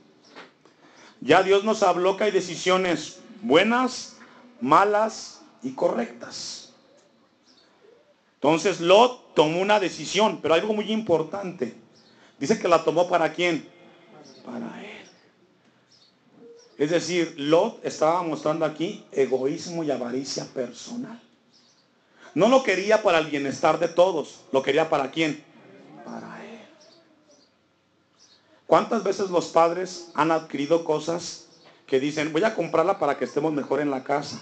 [1.22, 4.16] Ya Dios nos habló que hay decisiones buenas,
[4.62, 6.65] malas y correctas.
[8.46, 11.74] Entonces Lot tomó una decisión, pero algo muy importante.
[12.38, 13.68] Dice que la tomó para quién?
[14.46, 15.08] Para él.
[16.78, 21.20] Es decir, Lot estaba mostrando aquí egoísmo y avaricia personal.
[22.36, 25.44] No lo quería para el bienestar de todos, lo quería para quién?
[26.06, 26.60] Para él.
[28.68, 31.48] ¿Cuántas veces los padres han adquirido cosas
[31.88, 34.40] que dicen, voy a comprarla para que estemos mejor en la casa?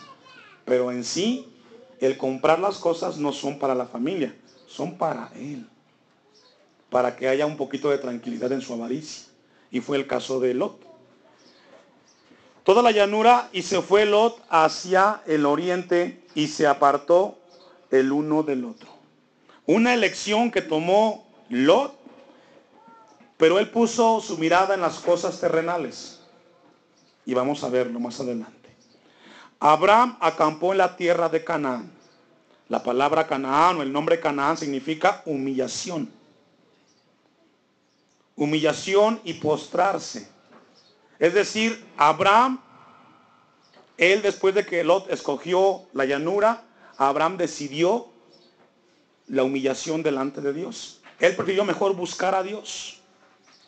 [0.65, 1.52] Pero en sí,
[2.05, 4.35] el comprar las cosas no son para la familia,
[4.67, 5.67] son para él.
[6.89, 9.25] Para que haya un poquito de tranquilidad en su avaricia.
[9.71, 10.93] Y fue el caso de Lot
[12.63, 17.37] toda la llanura y se fue Lot hacia el oriente y se apartó
[17.91, 18.89] el uno del otro.
[19.65, 21.93] Una elección que tomó Lot,
[23.37, 26.21] pero él puso su mirada en las cosas terrenales.
[27.25, 28.62] Y vamos a verlo más adelante.
[29.65, 31.89] Abraham acampó en la tierra de Canaán.
[32.67, 36.11] La palabra Canaán o el nombre Canaán significa humillación.
[38.35, 40.27] Humillación y postrarse.
[41.17, 42.59] Es decir, Abraham,
[43.97, 46.65] él después de que Lot escogió la llanura,
[46.97, 48.09] Abraham decidió
[49.27, 50.99] la humillación delante de Dios.
[51.21, 52.99] Él prefirió mejor buscar a Dios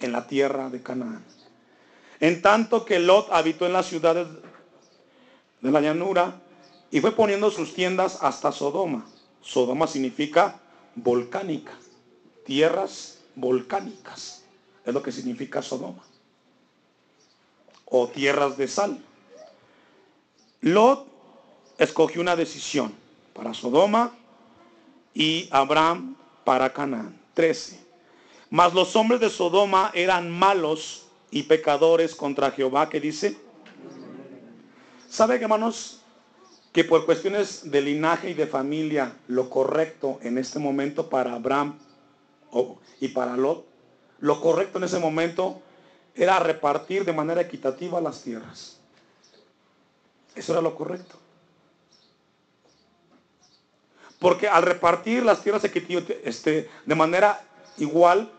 [0.01, 1.23] en la tierra de Canaán.
[2.19, 4.27] En tanto que Lot habitó en las ciudades
[5.65, 6.39] de la llanura
[6.91, 9.05] y fue poniendo sus tiendas hasta Sodoma.
[9.41, 10.59] Sodoma significa
[10.95, 11.73] volcánica,
[12.45, 14.43] tierras volcánicas.
[14.85, 16.03] Es lo que significa Sodoma
[17.85, 19.03] o tierras de sal.
[20.61, 21.07] Lot
[21.77, 22.93] escogió una decisión
[23.33, 24.11] para Sodoma
[25.13, 27.19] y Abraham para Canaán.
[27.33, 27.79] 13.
[28.49, 33.44] Mas los hombres de Sodoma eran malos y pecadores contra Jehová, que dice.
[35.15, 36.01] ¿Sabe, hermanos,
[36.73, 41.79] que por cuestiones de linaje y de familia, lo correcto en este momento para Abraham
[42.99, 43.65] y para Lot,
[44.19, 45.61] lo correcto en ese momento
[46.15, 48.81] era repartir de manera equitativa las tierras.
[50.35, 51.15] Eso era lo correcto.
[54.19, 57.41] Porque al repartir las tierras este, de manera
[57.77, 58.29] igual,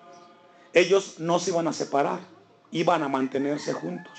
[0.74, 2.20] ellos no se iban a separar,
[2.70, 4.18] iban a mantenerse juntos.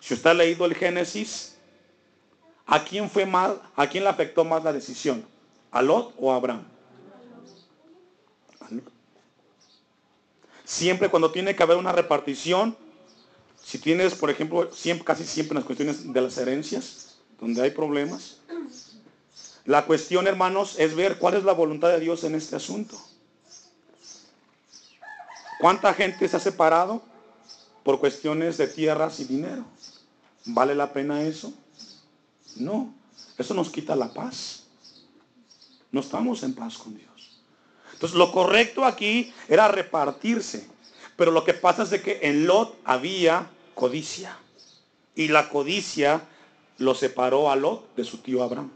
[0.00, 1.55] Si usted ha leído el Génesis,
[2.66, 5.24] ¿a quién fue más, a quién le afectó más la decisión?
[5.70, 6.64] ¿A Lot o a Abraham?
[10.64, 12.76] Siempre cuando tiene que haber una repartición,
[13.62, 14.68] si tienes, por ejemplo,
[15.04, 18.38] casi siempre en las cuestiones de las herencias, donde hay problemas,
[19.64, 22.96] la cuestión, hermanos, es ver cuál es la voluntad de Dios en este asunto.
[25.58, 27.02] ¿Cuánta gente se ha separado
[27.82, 29.64] por cuestiones de tierras y dinero?
[30.44, 31.52] ¿Vale la pena eso?
[32.56, 32.94] No,
[33.38, 34.64] eso nos quita la paz.
[35.90, 37.40] No estamos en paz con Dios.
[37.92, 40.68] Entonces lo correcto aquí era repartirse.
[41.16, 44.36] Pero lo que pasa es que en Lot había codicia.
[45.14, 46.22] Y la codicia
[46.78, 48.70] lo separó a Lot de su tío Abraham.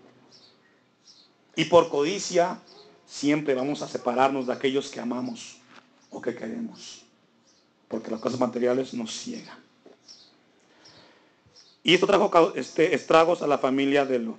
[1.54, 2.58] Y por codicia
[3.06, 5.58] siempre vamos a separarnos de aquellos que amamos
[6.10, 7.04] o que queremos.
[7.88, 9.58] porque las cosas materiales nos ciegan.
[11.82, 14.38] Y esto trajo este, estragos a la familia de Lot.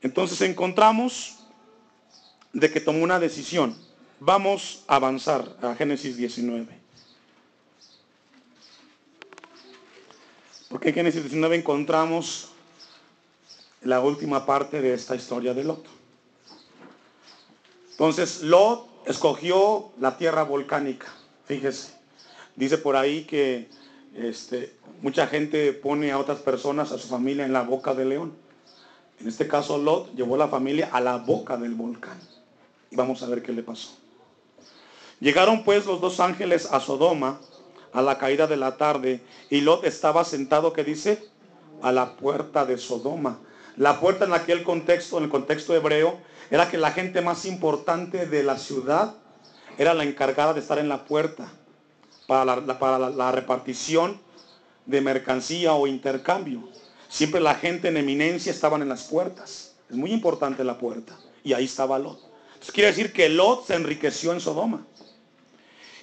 [0.00, 1.36] Entonces encontramos
[2.52, 3.76] de que tomó una decisión.
[4.20, 6.66] Vamos a avanzar a Génesis 19.
[10.68, 12.50] Porque en Génesis 19 encontramos
[13.82, 15.84] la última parte de esta historia de Lot.
[17.92, 21.06] Entonces, Lot escogió la tierra volcánica.
[21.46, 21.92] Fíjese,
[22.56, 23.68] dice por ahí que
[24.16, 28.34] este, mucha gente pone a otras personas, a su familia, en la boca del león.
[29.20, 32.18] En este caso, Lot llevó la familia a la boca del volcán.
[32.90, 33.90] Y vamos a ver qué le pasó.
[35.20, 37.40] Llegaron pues los dos ángeles a Sodoma
[37.92, 41.22] a la caída de la tarde y Lot estaba sentado, que dice,
[41.82, 43.38] a la puerta de Sodoma.
[43.76, 46.18] La puerta en aquel contexto, en el contexto hebreo,
[46.50, 49.14] era que la gente más importante de la ciudad
[49.78, 51.50] era la encargada de estar en la puerta
[52.26, 52.44] para
[53.10, 54.20] la, repartición
[54.84, 56.68] de mercancía o intercambio.
[57.08, 59.74] Siempre la gente en eminencia estaban en las puertas.
[59.88, 61.16] Es muy importante la puerta.
[61.44, 62.18] Y ahí estaba Lot.
[62.54, 64.84] Entonces quiere decir que Lot se enriqueció en Sodoma.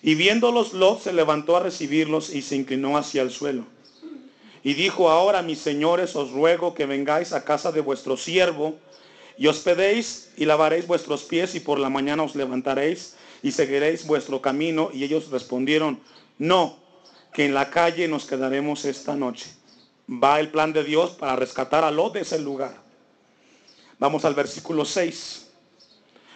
[0.01, 3.65] Y viéndolos, Lot se levantó a recibirlos y se inclinó hacia el suelo.
[4.63, 8.75] Y dijo, ahora mis señores, os ruego que vengáis a casa de vuestro siervo
[9.37, 14.41] y hospedéis y lavaréis vuestros pies y por la mañana os levantaréis y seguiréis vuestro
[14.41, 14.89] camino.
[14.91, 15.99] Y ellos respondieron,
[16.39, 16.77] no,
[17.31, 19.53] que en la calle nos quedaremos esta noche.
[20.09, 22.81] Va el plan de Dios para rescatar a Lot de ese lugar.
[23.99, 25.47] Vamos al versículo 6.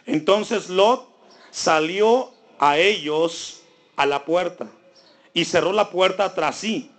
[0.05, 1.09] Entonces Lot
[1.49, 3.61] salió a ellos
[3.95, 4.67] a la puerta
[5.33, 6.91] y cerró la puerta tras sí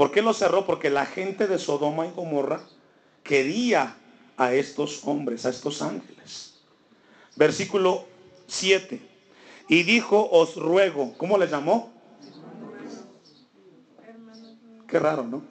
[0.00, 0.64] ¿Por qué lo cerró?
[0.64, 2.62] Porque la gente de Sodoma y Gomorra
[3.22, 3.98] quería
[4.38, 6.54] a estos hombres, a estos ángeles.
[7.36, 8.06] Versículo
[8.46, 8.98] 7.
[9.70, 11.90] Y dijo, os ruego, ¿cómo le llamó?
[14.86, 15.42] Qué raro, ¿no?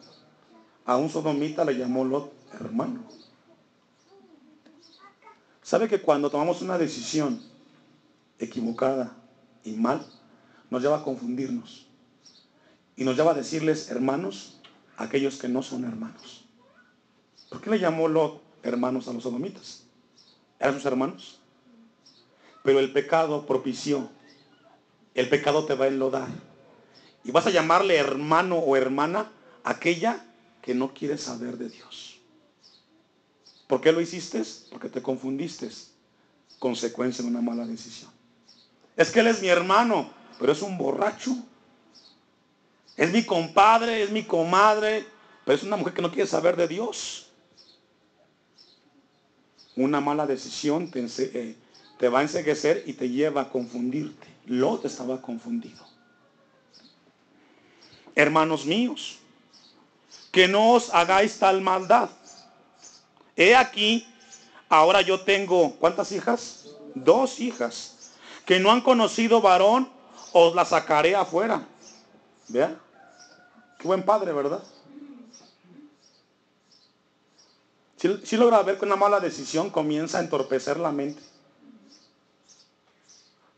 [0.86, 3.02] A un sodomita le llamó Lot hermano.
[5.64, 7.42] ¿Sabe que cuando tomamos una decisión
[8.38, 9.16] equivocada
[9.64, 10.06] y mal,
[10.70, 11.90] nos lleva a confundirnos?
[13.00, 14.60] y nos lleva a decirles hermanos
[14.98, 16.44] a aquellos que no son hermanos.
[17.48, 19.86] ¿Por qué le llamó Lot hermanos a los sodomitas?
[20.60, 21.39] ¿Eran sus hermanos?
[22.64, 24.10] Pero el pecado propició.
[25.14, 26.30] El pecado te va a enlodar.
[27.24, 29.32] Y vas a llamarle hermano o hermana
[29.64, 30.26] aquella
[30.62, 32.20] que no quiere saber de Dios.
[33.68, 34.42] ¿Por qué lo hiciste?
[34.72, 35.70] Porque te confundiste.
[36.58, 38.12] Consecuencia de una mala decisión.
[38.98, 41.36] Es que él es mi hermano, pero es un borracho.
[42.98, 45.06] Es mi compadre, es mi comadre,
[45.46, 47.28] pero es una mujer que no quiere saber de Dios.
[49.76, 51.56] Una mala decisión te, eh,
[52.00, 54.28] te va a enseguecer y te lleva a confundirte.
[54.48, 55.86] Lot estaba confundido.
[58.16, 59.20] Hermanos míos,
[60.32, 62.10] que no os hagáis tal maldad.
[63.36, 64.08] He aquí,
[64.70, 66.70] ahora yo tengo, ¿cuántas hijas?
[66.96, 68.14] Dos hijas,
[68.46, 69.90] que no han conocido varón,
[70.34, 71.68] os la sacaré afuera.
[72.48, 72.76] Vea,
[73.80, 74.62] Qué buen padre, ¿verdad?
[77.96, 81.22] Si, logra ver que una mala decisión comienza a entorpecer la mente.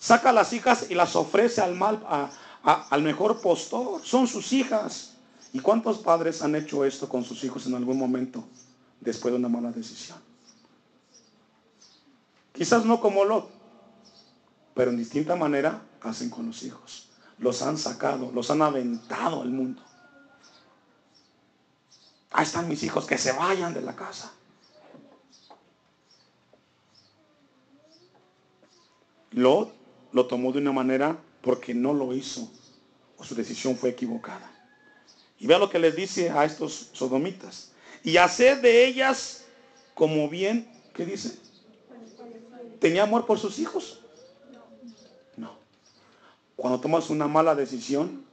[0.01, 2.03] Saca a las hijas y las ofrece al mal,
[2.63, 4.01] al mejor postor.
[4.03, 5.13] Son sus hijas.
[5.53, 8.43] ¿Y cuántos padres han hecho esto con sus hijos en algún momento
[8.99, 10.17] después de una mala decisión?
[12.51, 13.51] Quizás no como Lot,
[14.73, 17.09] pero en distinta manera hacen con los hijos.
[17.37, 19.83] Los han sacado, los han aventado al mundo.
[22.31, 24.31] Ahí están mis hijos, que se vayan de la casa.
[29.33, 29.80] Lot
[30.14, 32.51] lo tomó de una manera porque no lo hizo
[33.18, 34.51] o su decisión fue equivocada.
[35.39, 37.72] Y vea lo que les dice a estos sodomitas.
[38.03, 39.45] Y hacer de ellas
[39.93, 41.38] como bien, ¿qué dice?
[42.80, 44.01] ¿Tenía amor por sus hijos?
[45.38, 45.55] No.
[46.55, 48.26] Cuando tomas una mala decisión,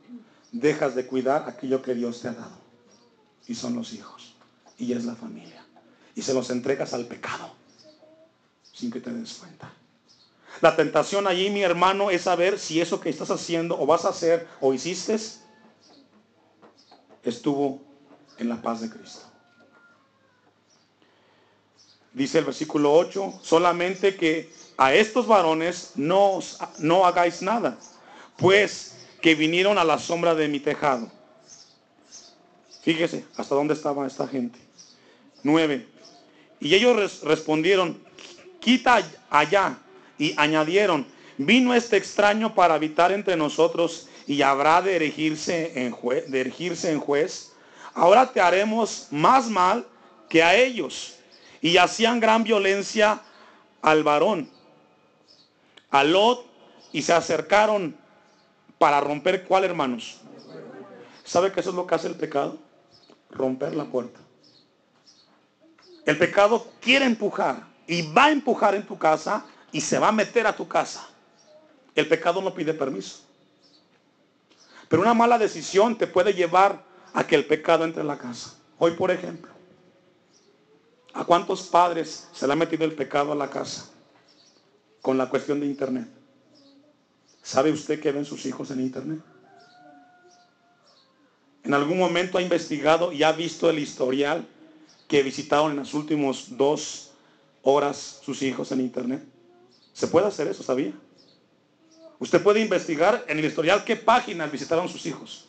[0.52, 2.56] dejas de cuidar aquello que Dios te ha dado
[3.46, 4.34] y son los hijos
[4.78, 5.64] y es la familia.
[6.14, 7.52] Y se los entregas al pecado
[8.72, 9.72] sin que te des cuenta.
[10.60, 14.10] La tentación allí, mi hermano, es saber si eso que estás haciendo o vas a
[14.10, 15.16] hacer o hiciste
[17.22, 17.80] estuvo
[18.38, 19.20] en la paz de Cristo.
[22.12, 26.40] Dice el versículo 8, solamente que a estos varones no,
[26.78, 27.78] no hagáis nada,
[28.36, 31.10] pues que vinieron a la sombra de mi tejado.
[32.82, 34.58] Fíjese hasta dónde estaba esta gente.
[35.42, 35.86] Nueve.
[36.60, 38.02] Y ellos respondieron,
[38.60, 39.78] quita allá.
[40.18, 41.06] Y añadieron,
[41.36, 46.40] vino este extraño para habitar entre nosotros y habrá de erigirse en, juez, de
[46.84, 47.52] en juez,
[47.94, 49.86] ahora te haremos más mal
[50.28, 51.14] que a ellos.
[51.60, 53.20] Y hacían gran violencia
[53.80, 54.48] al varón,
[55.90, 56.46] a Lot,
[56.92, 57.96] y se acercaron
[58.78, 60.20] para romper cuál, hermanos.
[61.24, 62.58] ¿Sabe que eso es lo que hace el pecado?
[63.30, 64.18] Romper la puerta.
[66.06, 70.12] El pecado quiere empujar y va a empujar en tu casa y se va a
[70.12, 71.08] meter a tu casa.
[71.94, 73.20] El pecado no pide permiso.
[74.88, 78.54] Pero una mala decisión te puede llevar a que el pecado entre en la casa.
[78.78, 79.50] Hoy, por ejemplo,
[81.12, 83.90] ¿a cuántos padres se le ha metido el pecado a la casa
[85.02, 86.08] con la cuestión de Internet?
[87.42, 89.20] ¿Sabe usted qué ven sus hijos en Internet?
[91.64, 94.46] ¿En algún momento ha investigado y ha visto el historial
[95.06, 97.10] que visitaron en las últimas dos
[97.62, 99.37] horas sus hijos en Internet?
[99.98, 100.92] Se puede hacer eso, ¿sabía?
[102.20, 105.48] Usted puede investigar en el historial qué páginas visitaron sus hijos.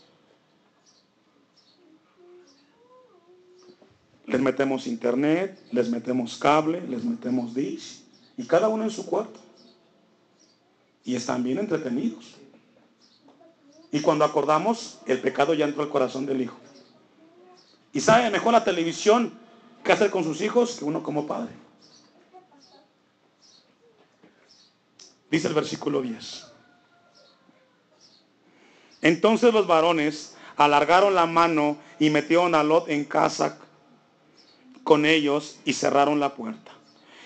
[4.25, 8.01] Les metemos internet, les metemos cable, les metemos dish
[8.37, 9.39] y cada uno en su cuarto.
[11.05, 12.33] Y están bien entretenidos.
[13.91, 16.57] Y cuando acordamos, el pecado ya entró al corazón del hijo.
[17.93, 19.31] Y sabe mejor la televisión
[19.83, 21.68] qué hacer con sus hijos que uno como padre.
[25.31, 26.47] Dice el versículo 10.
[29.01, 33.57] Entonces los varones alargaron la mano y metieron a Lot en casa
[34.83, 36.71] con ellos y cerraron la puerta.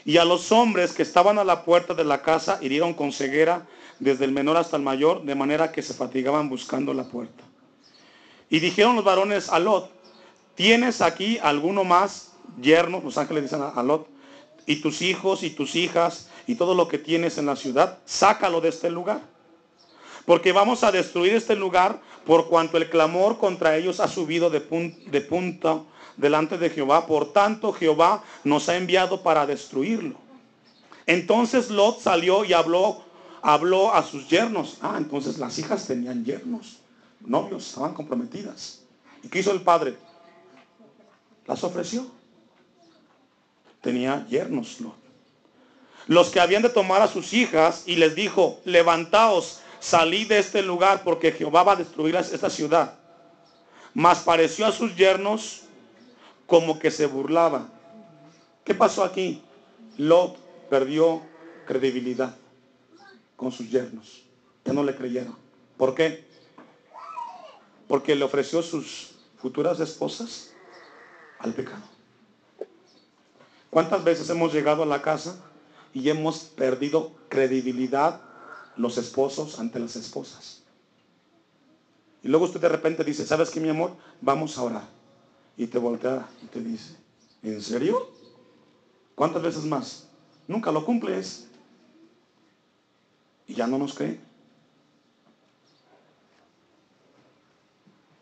[0.06, 3.66] Y a los hombres que estaban a la puerta de la casa hirieron con ceguera
[4.00, 7.44] desde el menor hasta el mayor, de manera que se fatigaban buscando la puerta.
[8.50, 9.90] Y dijeron los varones a Lot,
[10.56, 13.02] ¿tienes aquí alguno más yerno?
[13.04, 14.08] Los ángeles dicen a Lot,
[14.66, 18.62] y tus hijos y tus hijas y todo lo que tienes en la ciudad, sácalo
[18.62, 19.34] de este lugar
[20.26, 24.62] porque vamos a destruir este lugar por cuanto el clamor contra ellos ha subido de,
[24.62, 27.06] punto delante de Jehová.
[27.06, 30.16] Por tanto, Jehová nos ha enviado para destruirlo.
[31.06, 33.04] Entonces Lot salió y habló,
[33.42, 34.78] habló a sus yernos.
[34.82, 36.80] Ah, entonces las hijas tenían yernos,
[37.20, 38.84] novios, estaban comprometidas.
[39.22, 39.98] ¿Y qué hizo el padre?
[41.46, 42.08] Las ofreció.
[43.82, 45.03] Tenía yernos Lot.
[46.08, 50.62] Los que habían de tomar a sus hijas y les dijo, levantaos salí de este
[50.62, 52.96] lugar porque Jehová va a destruir esta ciudad.
[53.94, 55.64] Mas pareció a sus yernos
[56.48, 57.68] como que se burlaba.
[58.64, 59.42] ¿Qué pasó aquí?
[59.98, 60.38] Lot
[60.70, 61.22] perdió
[61.66, 62.36] credibilidad
[63.36, 64.24] con sus yernos.
[64.66, 65.38] Ya no le creyeron.
[65.78, 66.26] ¿Por qué?
[67.88, 70.54] Porque le ofreció sus futuras esposas
[71.40, 71.84] al pecado.
[73.70, 75.38] ¿Cuántas veces hemos llegado a la casa
[75.94, 78.22] y hemos perdido credibilidad
[78.76, 80.64] los esposos ante las esposas.
[82.24, 83.96] Y luego usted de repente dice, ¿sabes qué, mi amor?
[84.22, 84.88] Vamos a orar.
[85.58, 86.96] Y te voltea y te dice,
[87.44, 88.10] ¿en serio?
[89.14, 90.08] ¿Cuántas veces más?
[90.48, 91.48] Nunca lo cumples.
[93.46, 94.20] Y ya no nos cree.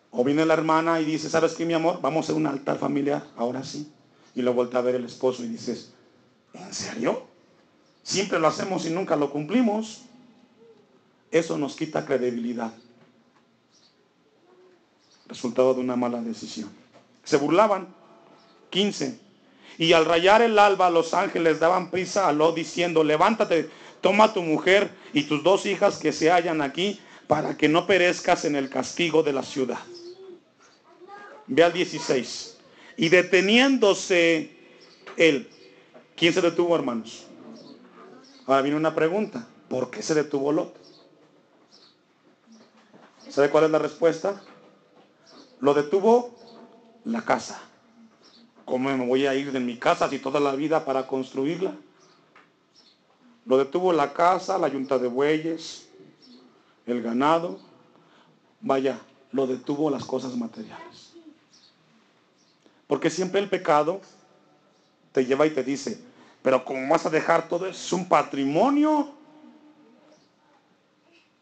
[0.10, 2.02] O viene la hermana y dice, ¿sabes qué, mi amor?
[2.02, 3.90] Vamos a un altar familiar, ahora sí.
[4.36, 5.94] Y lo voltea a ver el esposo y dices,
[6.54, 7.31] ¿en serio?
[8.04, 10.04] Siempre lo hacemos y nunca lo cumplimos
[11.32, 12.74] eso nos quita credibilidad.
[15.28, 16.70] Resultado de una mala decisión.
[17.24, 17.88] Se burlaban.
[18.70, 19.18] 15.
[19.78, 23.70] Y al rayar el alba, los ángeles daban prisa a Lot diciendo, levántate,
[24.02, 28.44] toma tu mujer y tus dos hijas que se hallan aquí para que no perezcas
[28.44, 29.80] en el castigo de la ciudad.
[31.48, 32.58] Ve al 16.
[32.98, 34.52] Y deteniéndose
[35.16, 35.50] él,
[36.16, 37.26] ¿quién se detuvo, hermanos?
[38.46, 39.48] Ahora viene una pregunta.
[39.70, 40.76] ¿Por qué se detuvo Lot?
[43.30, 44.42] ¿Sabe cuál es la respuesta?
[45.60, 46.36] Lo detuvo
[47.06, 47.62] la casa.
[48.66, 51.74] ¿Cómo me voy a ir de mi casa si toda la vida para construirla?
[53.46, 55.88] Lo detuvo la casa, la yunta de bueyes,
[56.86, 57.60] el ganado.
[58.60, 59.00] Vaya,
[59.32, 61.14] lo detuvo las cosas materiales.
[62.88, 64.02] Porque siempre el pecado
[65.12, 66.04] te lleva y te dice,
[66.42, 67.68] pero ¿cómo vas a dejar todo?
[67.68, 69.16] Es un patrimonio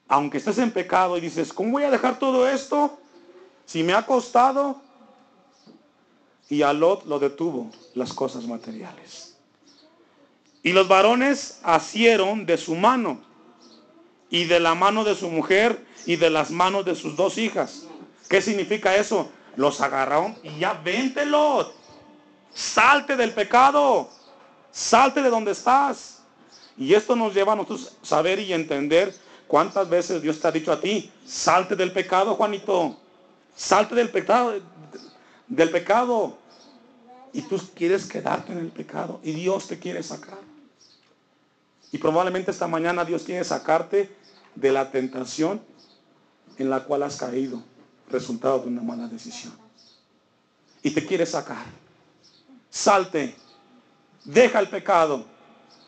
[0.10, 3.00] aunque estés en pecado y dices, ¿cómo voy a dejar todo esto?
[3.66, 4.82] Si me ha costado.
[6.50, 9.38] Y a Lot lo detuvo las cosas materiales.
[10.64, 13.22] Y los varones asieron de su mano
[14.32, 17.86] y de la mano de su mujer y de las manos de sus dos hijas.
[18.28, 19.30] ¿Qué significa eso?
[19.56, 21.72] Los agarraron y ya vente Lot.
[22.52, 24.10] Salte del pecado.
[24.72, 26.22] Salte de donde estás.
[26.78, 29.13] Y esto nos lleva a nosotros saber y entender
[29.49, 32.95] ¿Cuántas veces Dios te ha dicho a ti, salte del pecado, Juanito?
[33.55, 34.53] Salte del pecado,
[35.47, 36.38] del pecado.
[37.34, 40.38] Y tú quieres quedarte en el pecado y Dios te quiere sacar.
[41.91, 44.15] Y probablemente esta mañana Dios quiere sacarte
[44.53, 45.59] de la tentación
[46.59, 47.63] en la cual has caído,
[48.11, 49.53] resultado de una mala decisión.
[50.84, 51.65] Y te quiere sacar.
[52.70, 53.36] Salte,
[54.24, 55.26] deja el pecado,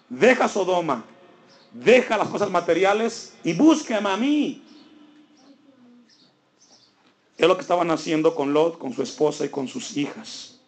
[0.09, 1.03] deja Sodoma,
[1.71, 4.63] deja las cosas materiales y búsqueme a mí.
[7.37, 10.59] Es lo que estaban haciendo con Lot, con su esposa y con sus hijas.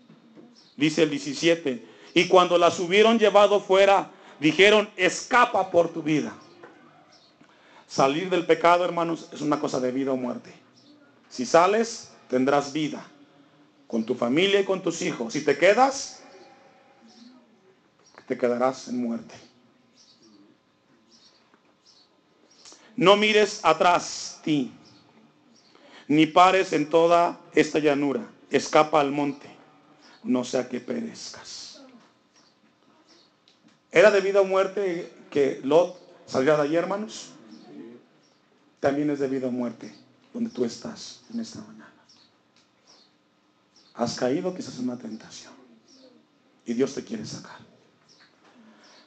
[0.76, 1.86] Dice el 17.
[2.16, 4.10] Y cuando las hubieron llevado fuera,
[4.40, 6.34] dijeron, escapa por tu vida.
[7.88, 10.52] Salir del pecado, hermanos, es una cosa de vida o muerte.
[11.30, 13.06] Si sales, tendrás vida
[13.86, 15.34] con tu familia y con tus hijos.
[15.34, 16.23] Si te quedas,
[18.28, 19.36] te quedarás en muerte.
[22.96, 24.72] No mires atrás ti,
[26.08, 28.30] ni pares en toda esta llanura.
[28.50, 29.50] Escapa al monte,
[30.24, 31.84] no sea que perezcas.
[33.92, 35.98] ¿Era de vida o muerte que Lot
[36.28, 37.32] saliera de allí, hermanos?
[38.80, 39.94] También es de vida o muerte
[40.34, 41.94] donde tú estás en esta mañana.
[43.94, 45.54] Has caído quizás en una tentación
[46.66, 47.63] y Dios te quiere sacar.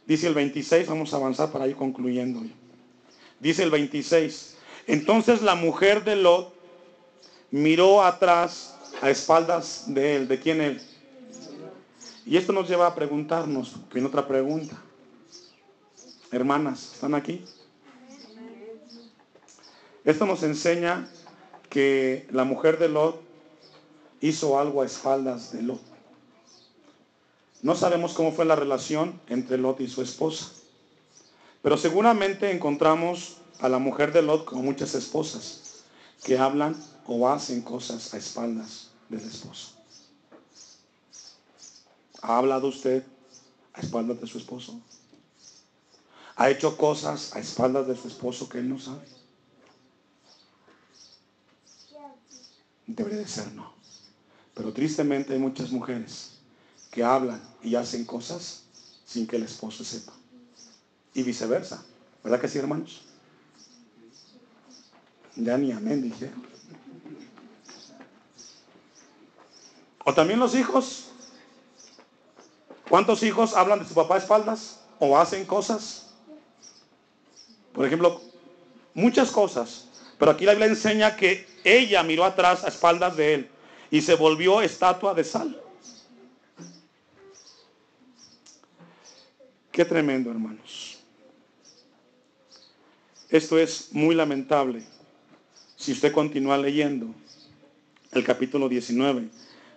[0.06, 2.42] Dice el 26, vamos a avanzar para ir concluyendo.
[3.40, 6.54] Dice el 26, entonces la mujer de Lot
[7.50, 10.28] miró atrás a espaldas de él.
[10.28, 10.80] ¿De quién él?
[12.24, 14.76] Y esto nos lleva a preguntarnos, viene otra pregunta.
[16.30, 17.44] Hermanas, ¿están aquí?
[20.04, 21.08] Esto nos enseña
[21.68, 23.20] que la mujer de Lot
[24.20, 25.95] hizo algo a espaldas de Lot.
[27.62, 30.50] No sabemos cómo fue la relación entre Lot y su esposa.
[31.62, 35.84] Pero seguramente encontramos a la mujer de Lot con muchas esposas
[36.22, 36.76] que hablan
[37.06, 39.72] o hacen cosas a espaldas del esposo.
[42.22, 43.04] ¿Ha hablado usted
[43.72, 44.80] a espaldas de su esposo?
[46.36, 49.06] ¿Ha hecho cosas a espaldas de su esposo que él no sabe?
[52.86, 53.72] Debería de ser no.
[54.54, 56.35] Pero tristemente hay muchas mujeres
[56.90, 58.62] que hablan y hacen cosas
[59.04, 60.12] sin que el esposo sepa.
[61.14, 61.82] Y viceversa.
[62.22, 63.02] ¿Verdad que sí, hermanos?
[65.36, 66.46] Ya ni amén dijeron.
[70.04, 71.06] O también los hijos.
[72.88, 74.80] ¿Cuántos hijos hablan de su papá a espaldas?
[74.98, 76.06] ¿O hacen cosas?
[77.72, 78.20] Por ejemplo,
[78.94, 79.86] muchas cosas.
[80.18, 83.50] Pero aquí la Biblia enseña que ella miró atrás a espaldas de él
[83.90, 85.60] y se volvió estatua de sal.
[89.76, 90.96] Qué tremendo, hermanos.
[93.28, 94.82] Esto es muy lamentable.
[95.76, 97.14] Si usted continúa leyendo
[98.12, 99.28] el capítulo 19,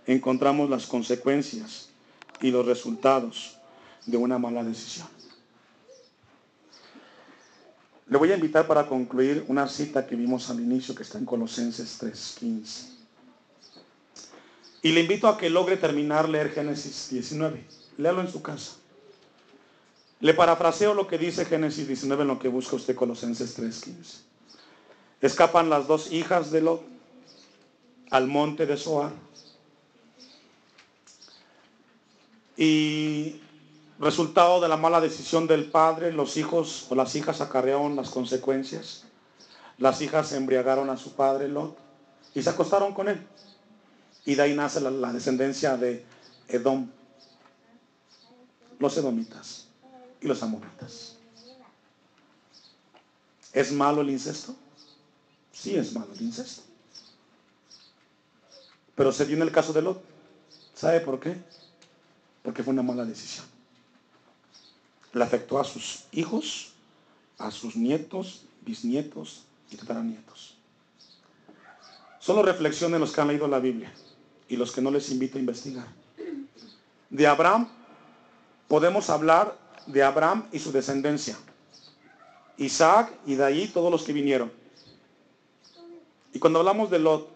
[0.07, 1.89] encontramos las consecuencias
[2.39, 3.57] y los resultados
[4.05, 5.09] de una mala decisión.
[8.07, 11.25] Le voy a invitar para concluir una cita que vimos al inicio que está en
[11.25, 12.87] Colosenses 3:15.
[14.81, 17.65] Y le invito a que logre terminar leer Génesis 19.
[17.97, 18.78] Léalo en su casa.
[20.21, 24.21] Le parafraseo lo que dice Génesis 19 en lo que busca usted Colosenses 3:15.
[25.21, 26.81] Escapan las dos hijas de Lot
[28.09, 29.13] al monte de Zoar.
[32.57, 33.39] Y
[33.97, 39.05] resultado de la mala decisión del padre, los hijos o las hijas acarrearon las consecuencias.
[39.77, 41.77] Las hijas embriagaron a su padre Lot
[42.35, 43.25] y se acostaron con él.
[44.25, 46.03] Y de ahí nace la, la descendencia de
[46.49, 46.89] Edom,
[48.79, 49.68] los edomitas
[50.21, 51.15] y los amoritas.
[53.53, 54.55] ¿Es malo el incesto?
[55.51, 56.61] Sí es malo el incesto.
[58.95, 60.03] Pero se dio en el caso de Lot.
[60.75, 61.37] ¿Sabe por qué?
[62.43, 63.45] Porque fue una mala decisión.
[65.13, 66.73] Le afectó a sus hijos,
[67.37, 70.55] a sus nietos, bisnietos y tataranietos.
[72.19, 73.91] Solo reflexionen los que han leído la Biblia
[74.47, 75.87] y los que no les invito a investigar.
[77.09, 77.67] De Abraham
[78.67, 79.57] podemos hablar
[79.87, 81.37] de Abraham y su descendencia.
[82.57, 84.51] Isaac y de ahí todos los que vinieron.
[86.33, 87.27] Y cuando hablamos de Lot,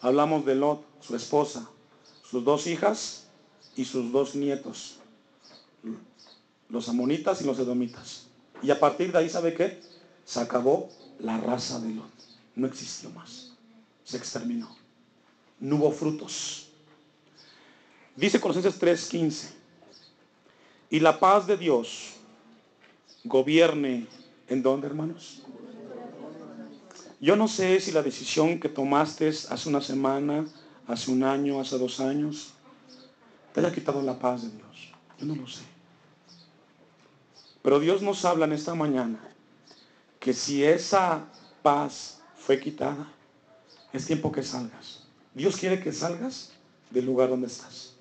[0.00, 1.68] hablamos de Lot, su esposa,
[2.28, 3.24] sus dos hijas
[3.76, 4.98] y sus dos nietos,
[6.68, 8.26] los amonitas y los edomitas.
[8.62, 9.80] Y a partir de ahí, ¿sabe qué?
[10.24, 12.10] Se acabó la raza de Lot.
[12.56, 13.52] No existió más.
[14.04, 14.74] Se exterminó.
[15.60, 16.68] No hubo frutos.
[18.16, 19.50] Dice Colosenses 3:15.
[20.94, 22.12] Y la paz de Dios
[23.24, 24.06] gobierne
[24.46, 25.42] en dónde, hermanos?
[27.18, 30.46] Yo no sé si la decisión que tomaste hace una semana,
[30.86, 32.52] hace un año, hace dos años,
[33.52, 34.92] te haya quitado la paz de Dios.
[35.18, 35.64] Yo no lo sé.
[37.60, 39.18] Pero Dios nos habla en esta mañana
[40.20, 41.24] que si esa
[41.64, 43.08] paz fue quitada,
[43.92, 45.08] es tiempo que salgas.
[45.34, 46.52] Dios quiere que salgas
[46.90, 47.93] del lugar donde estás.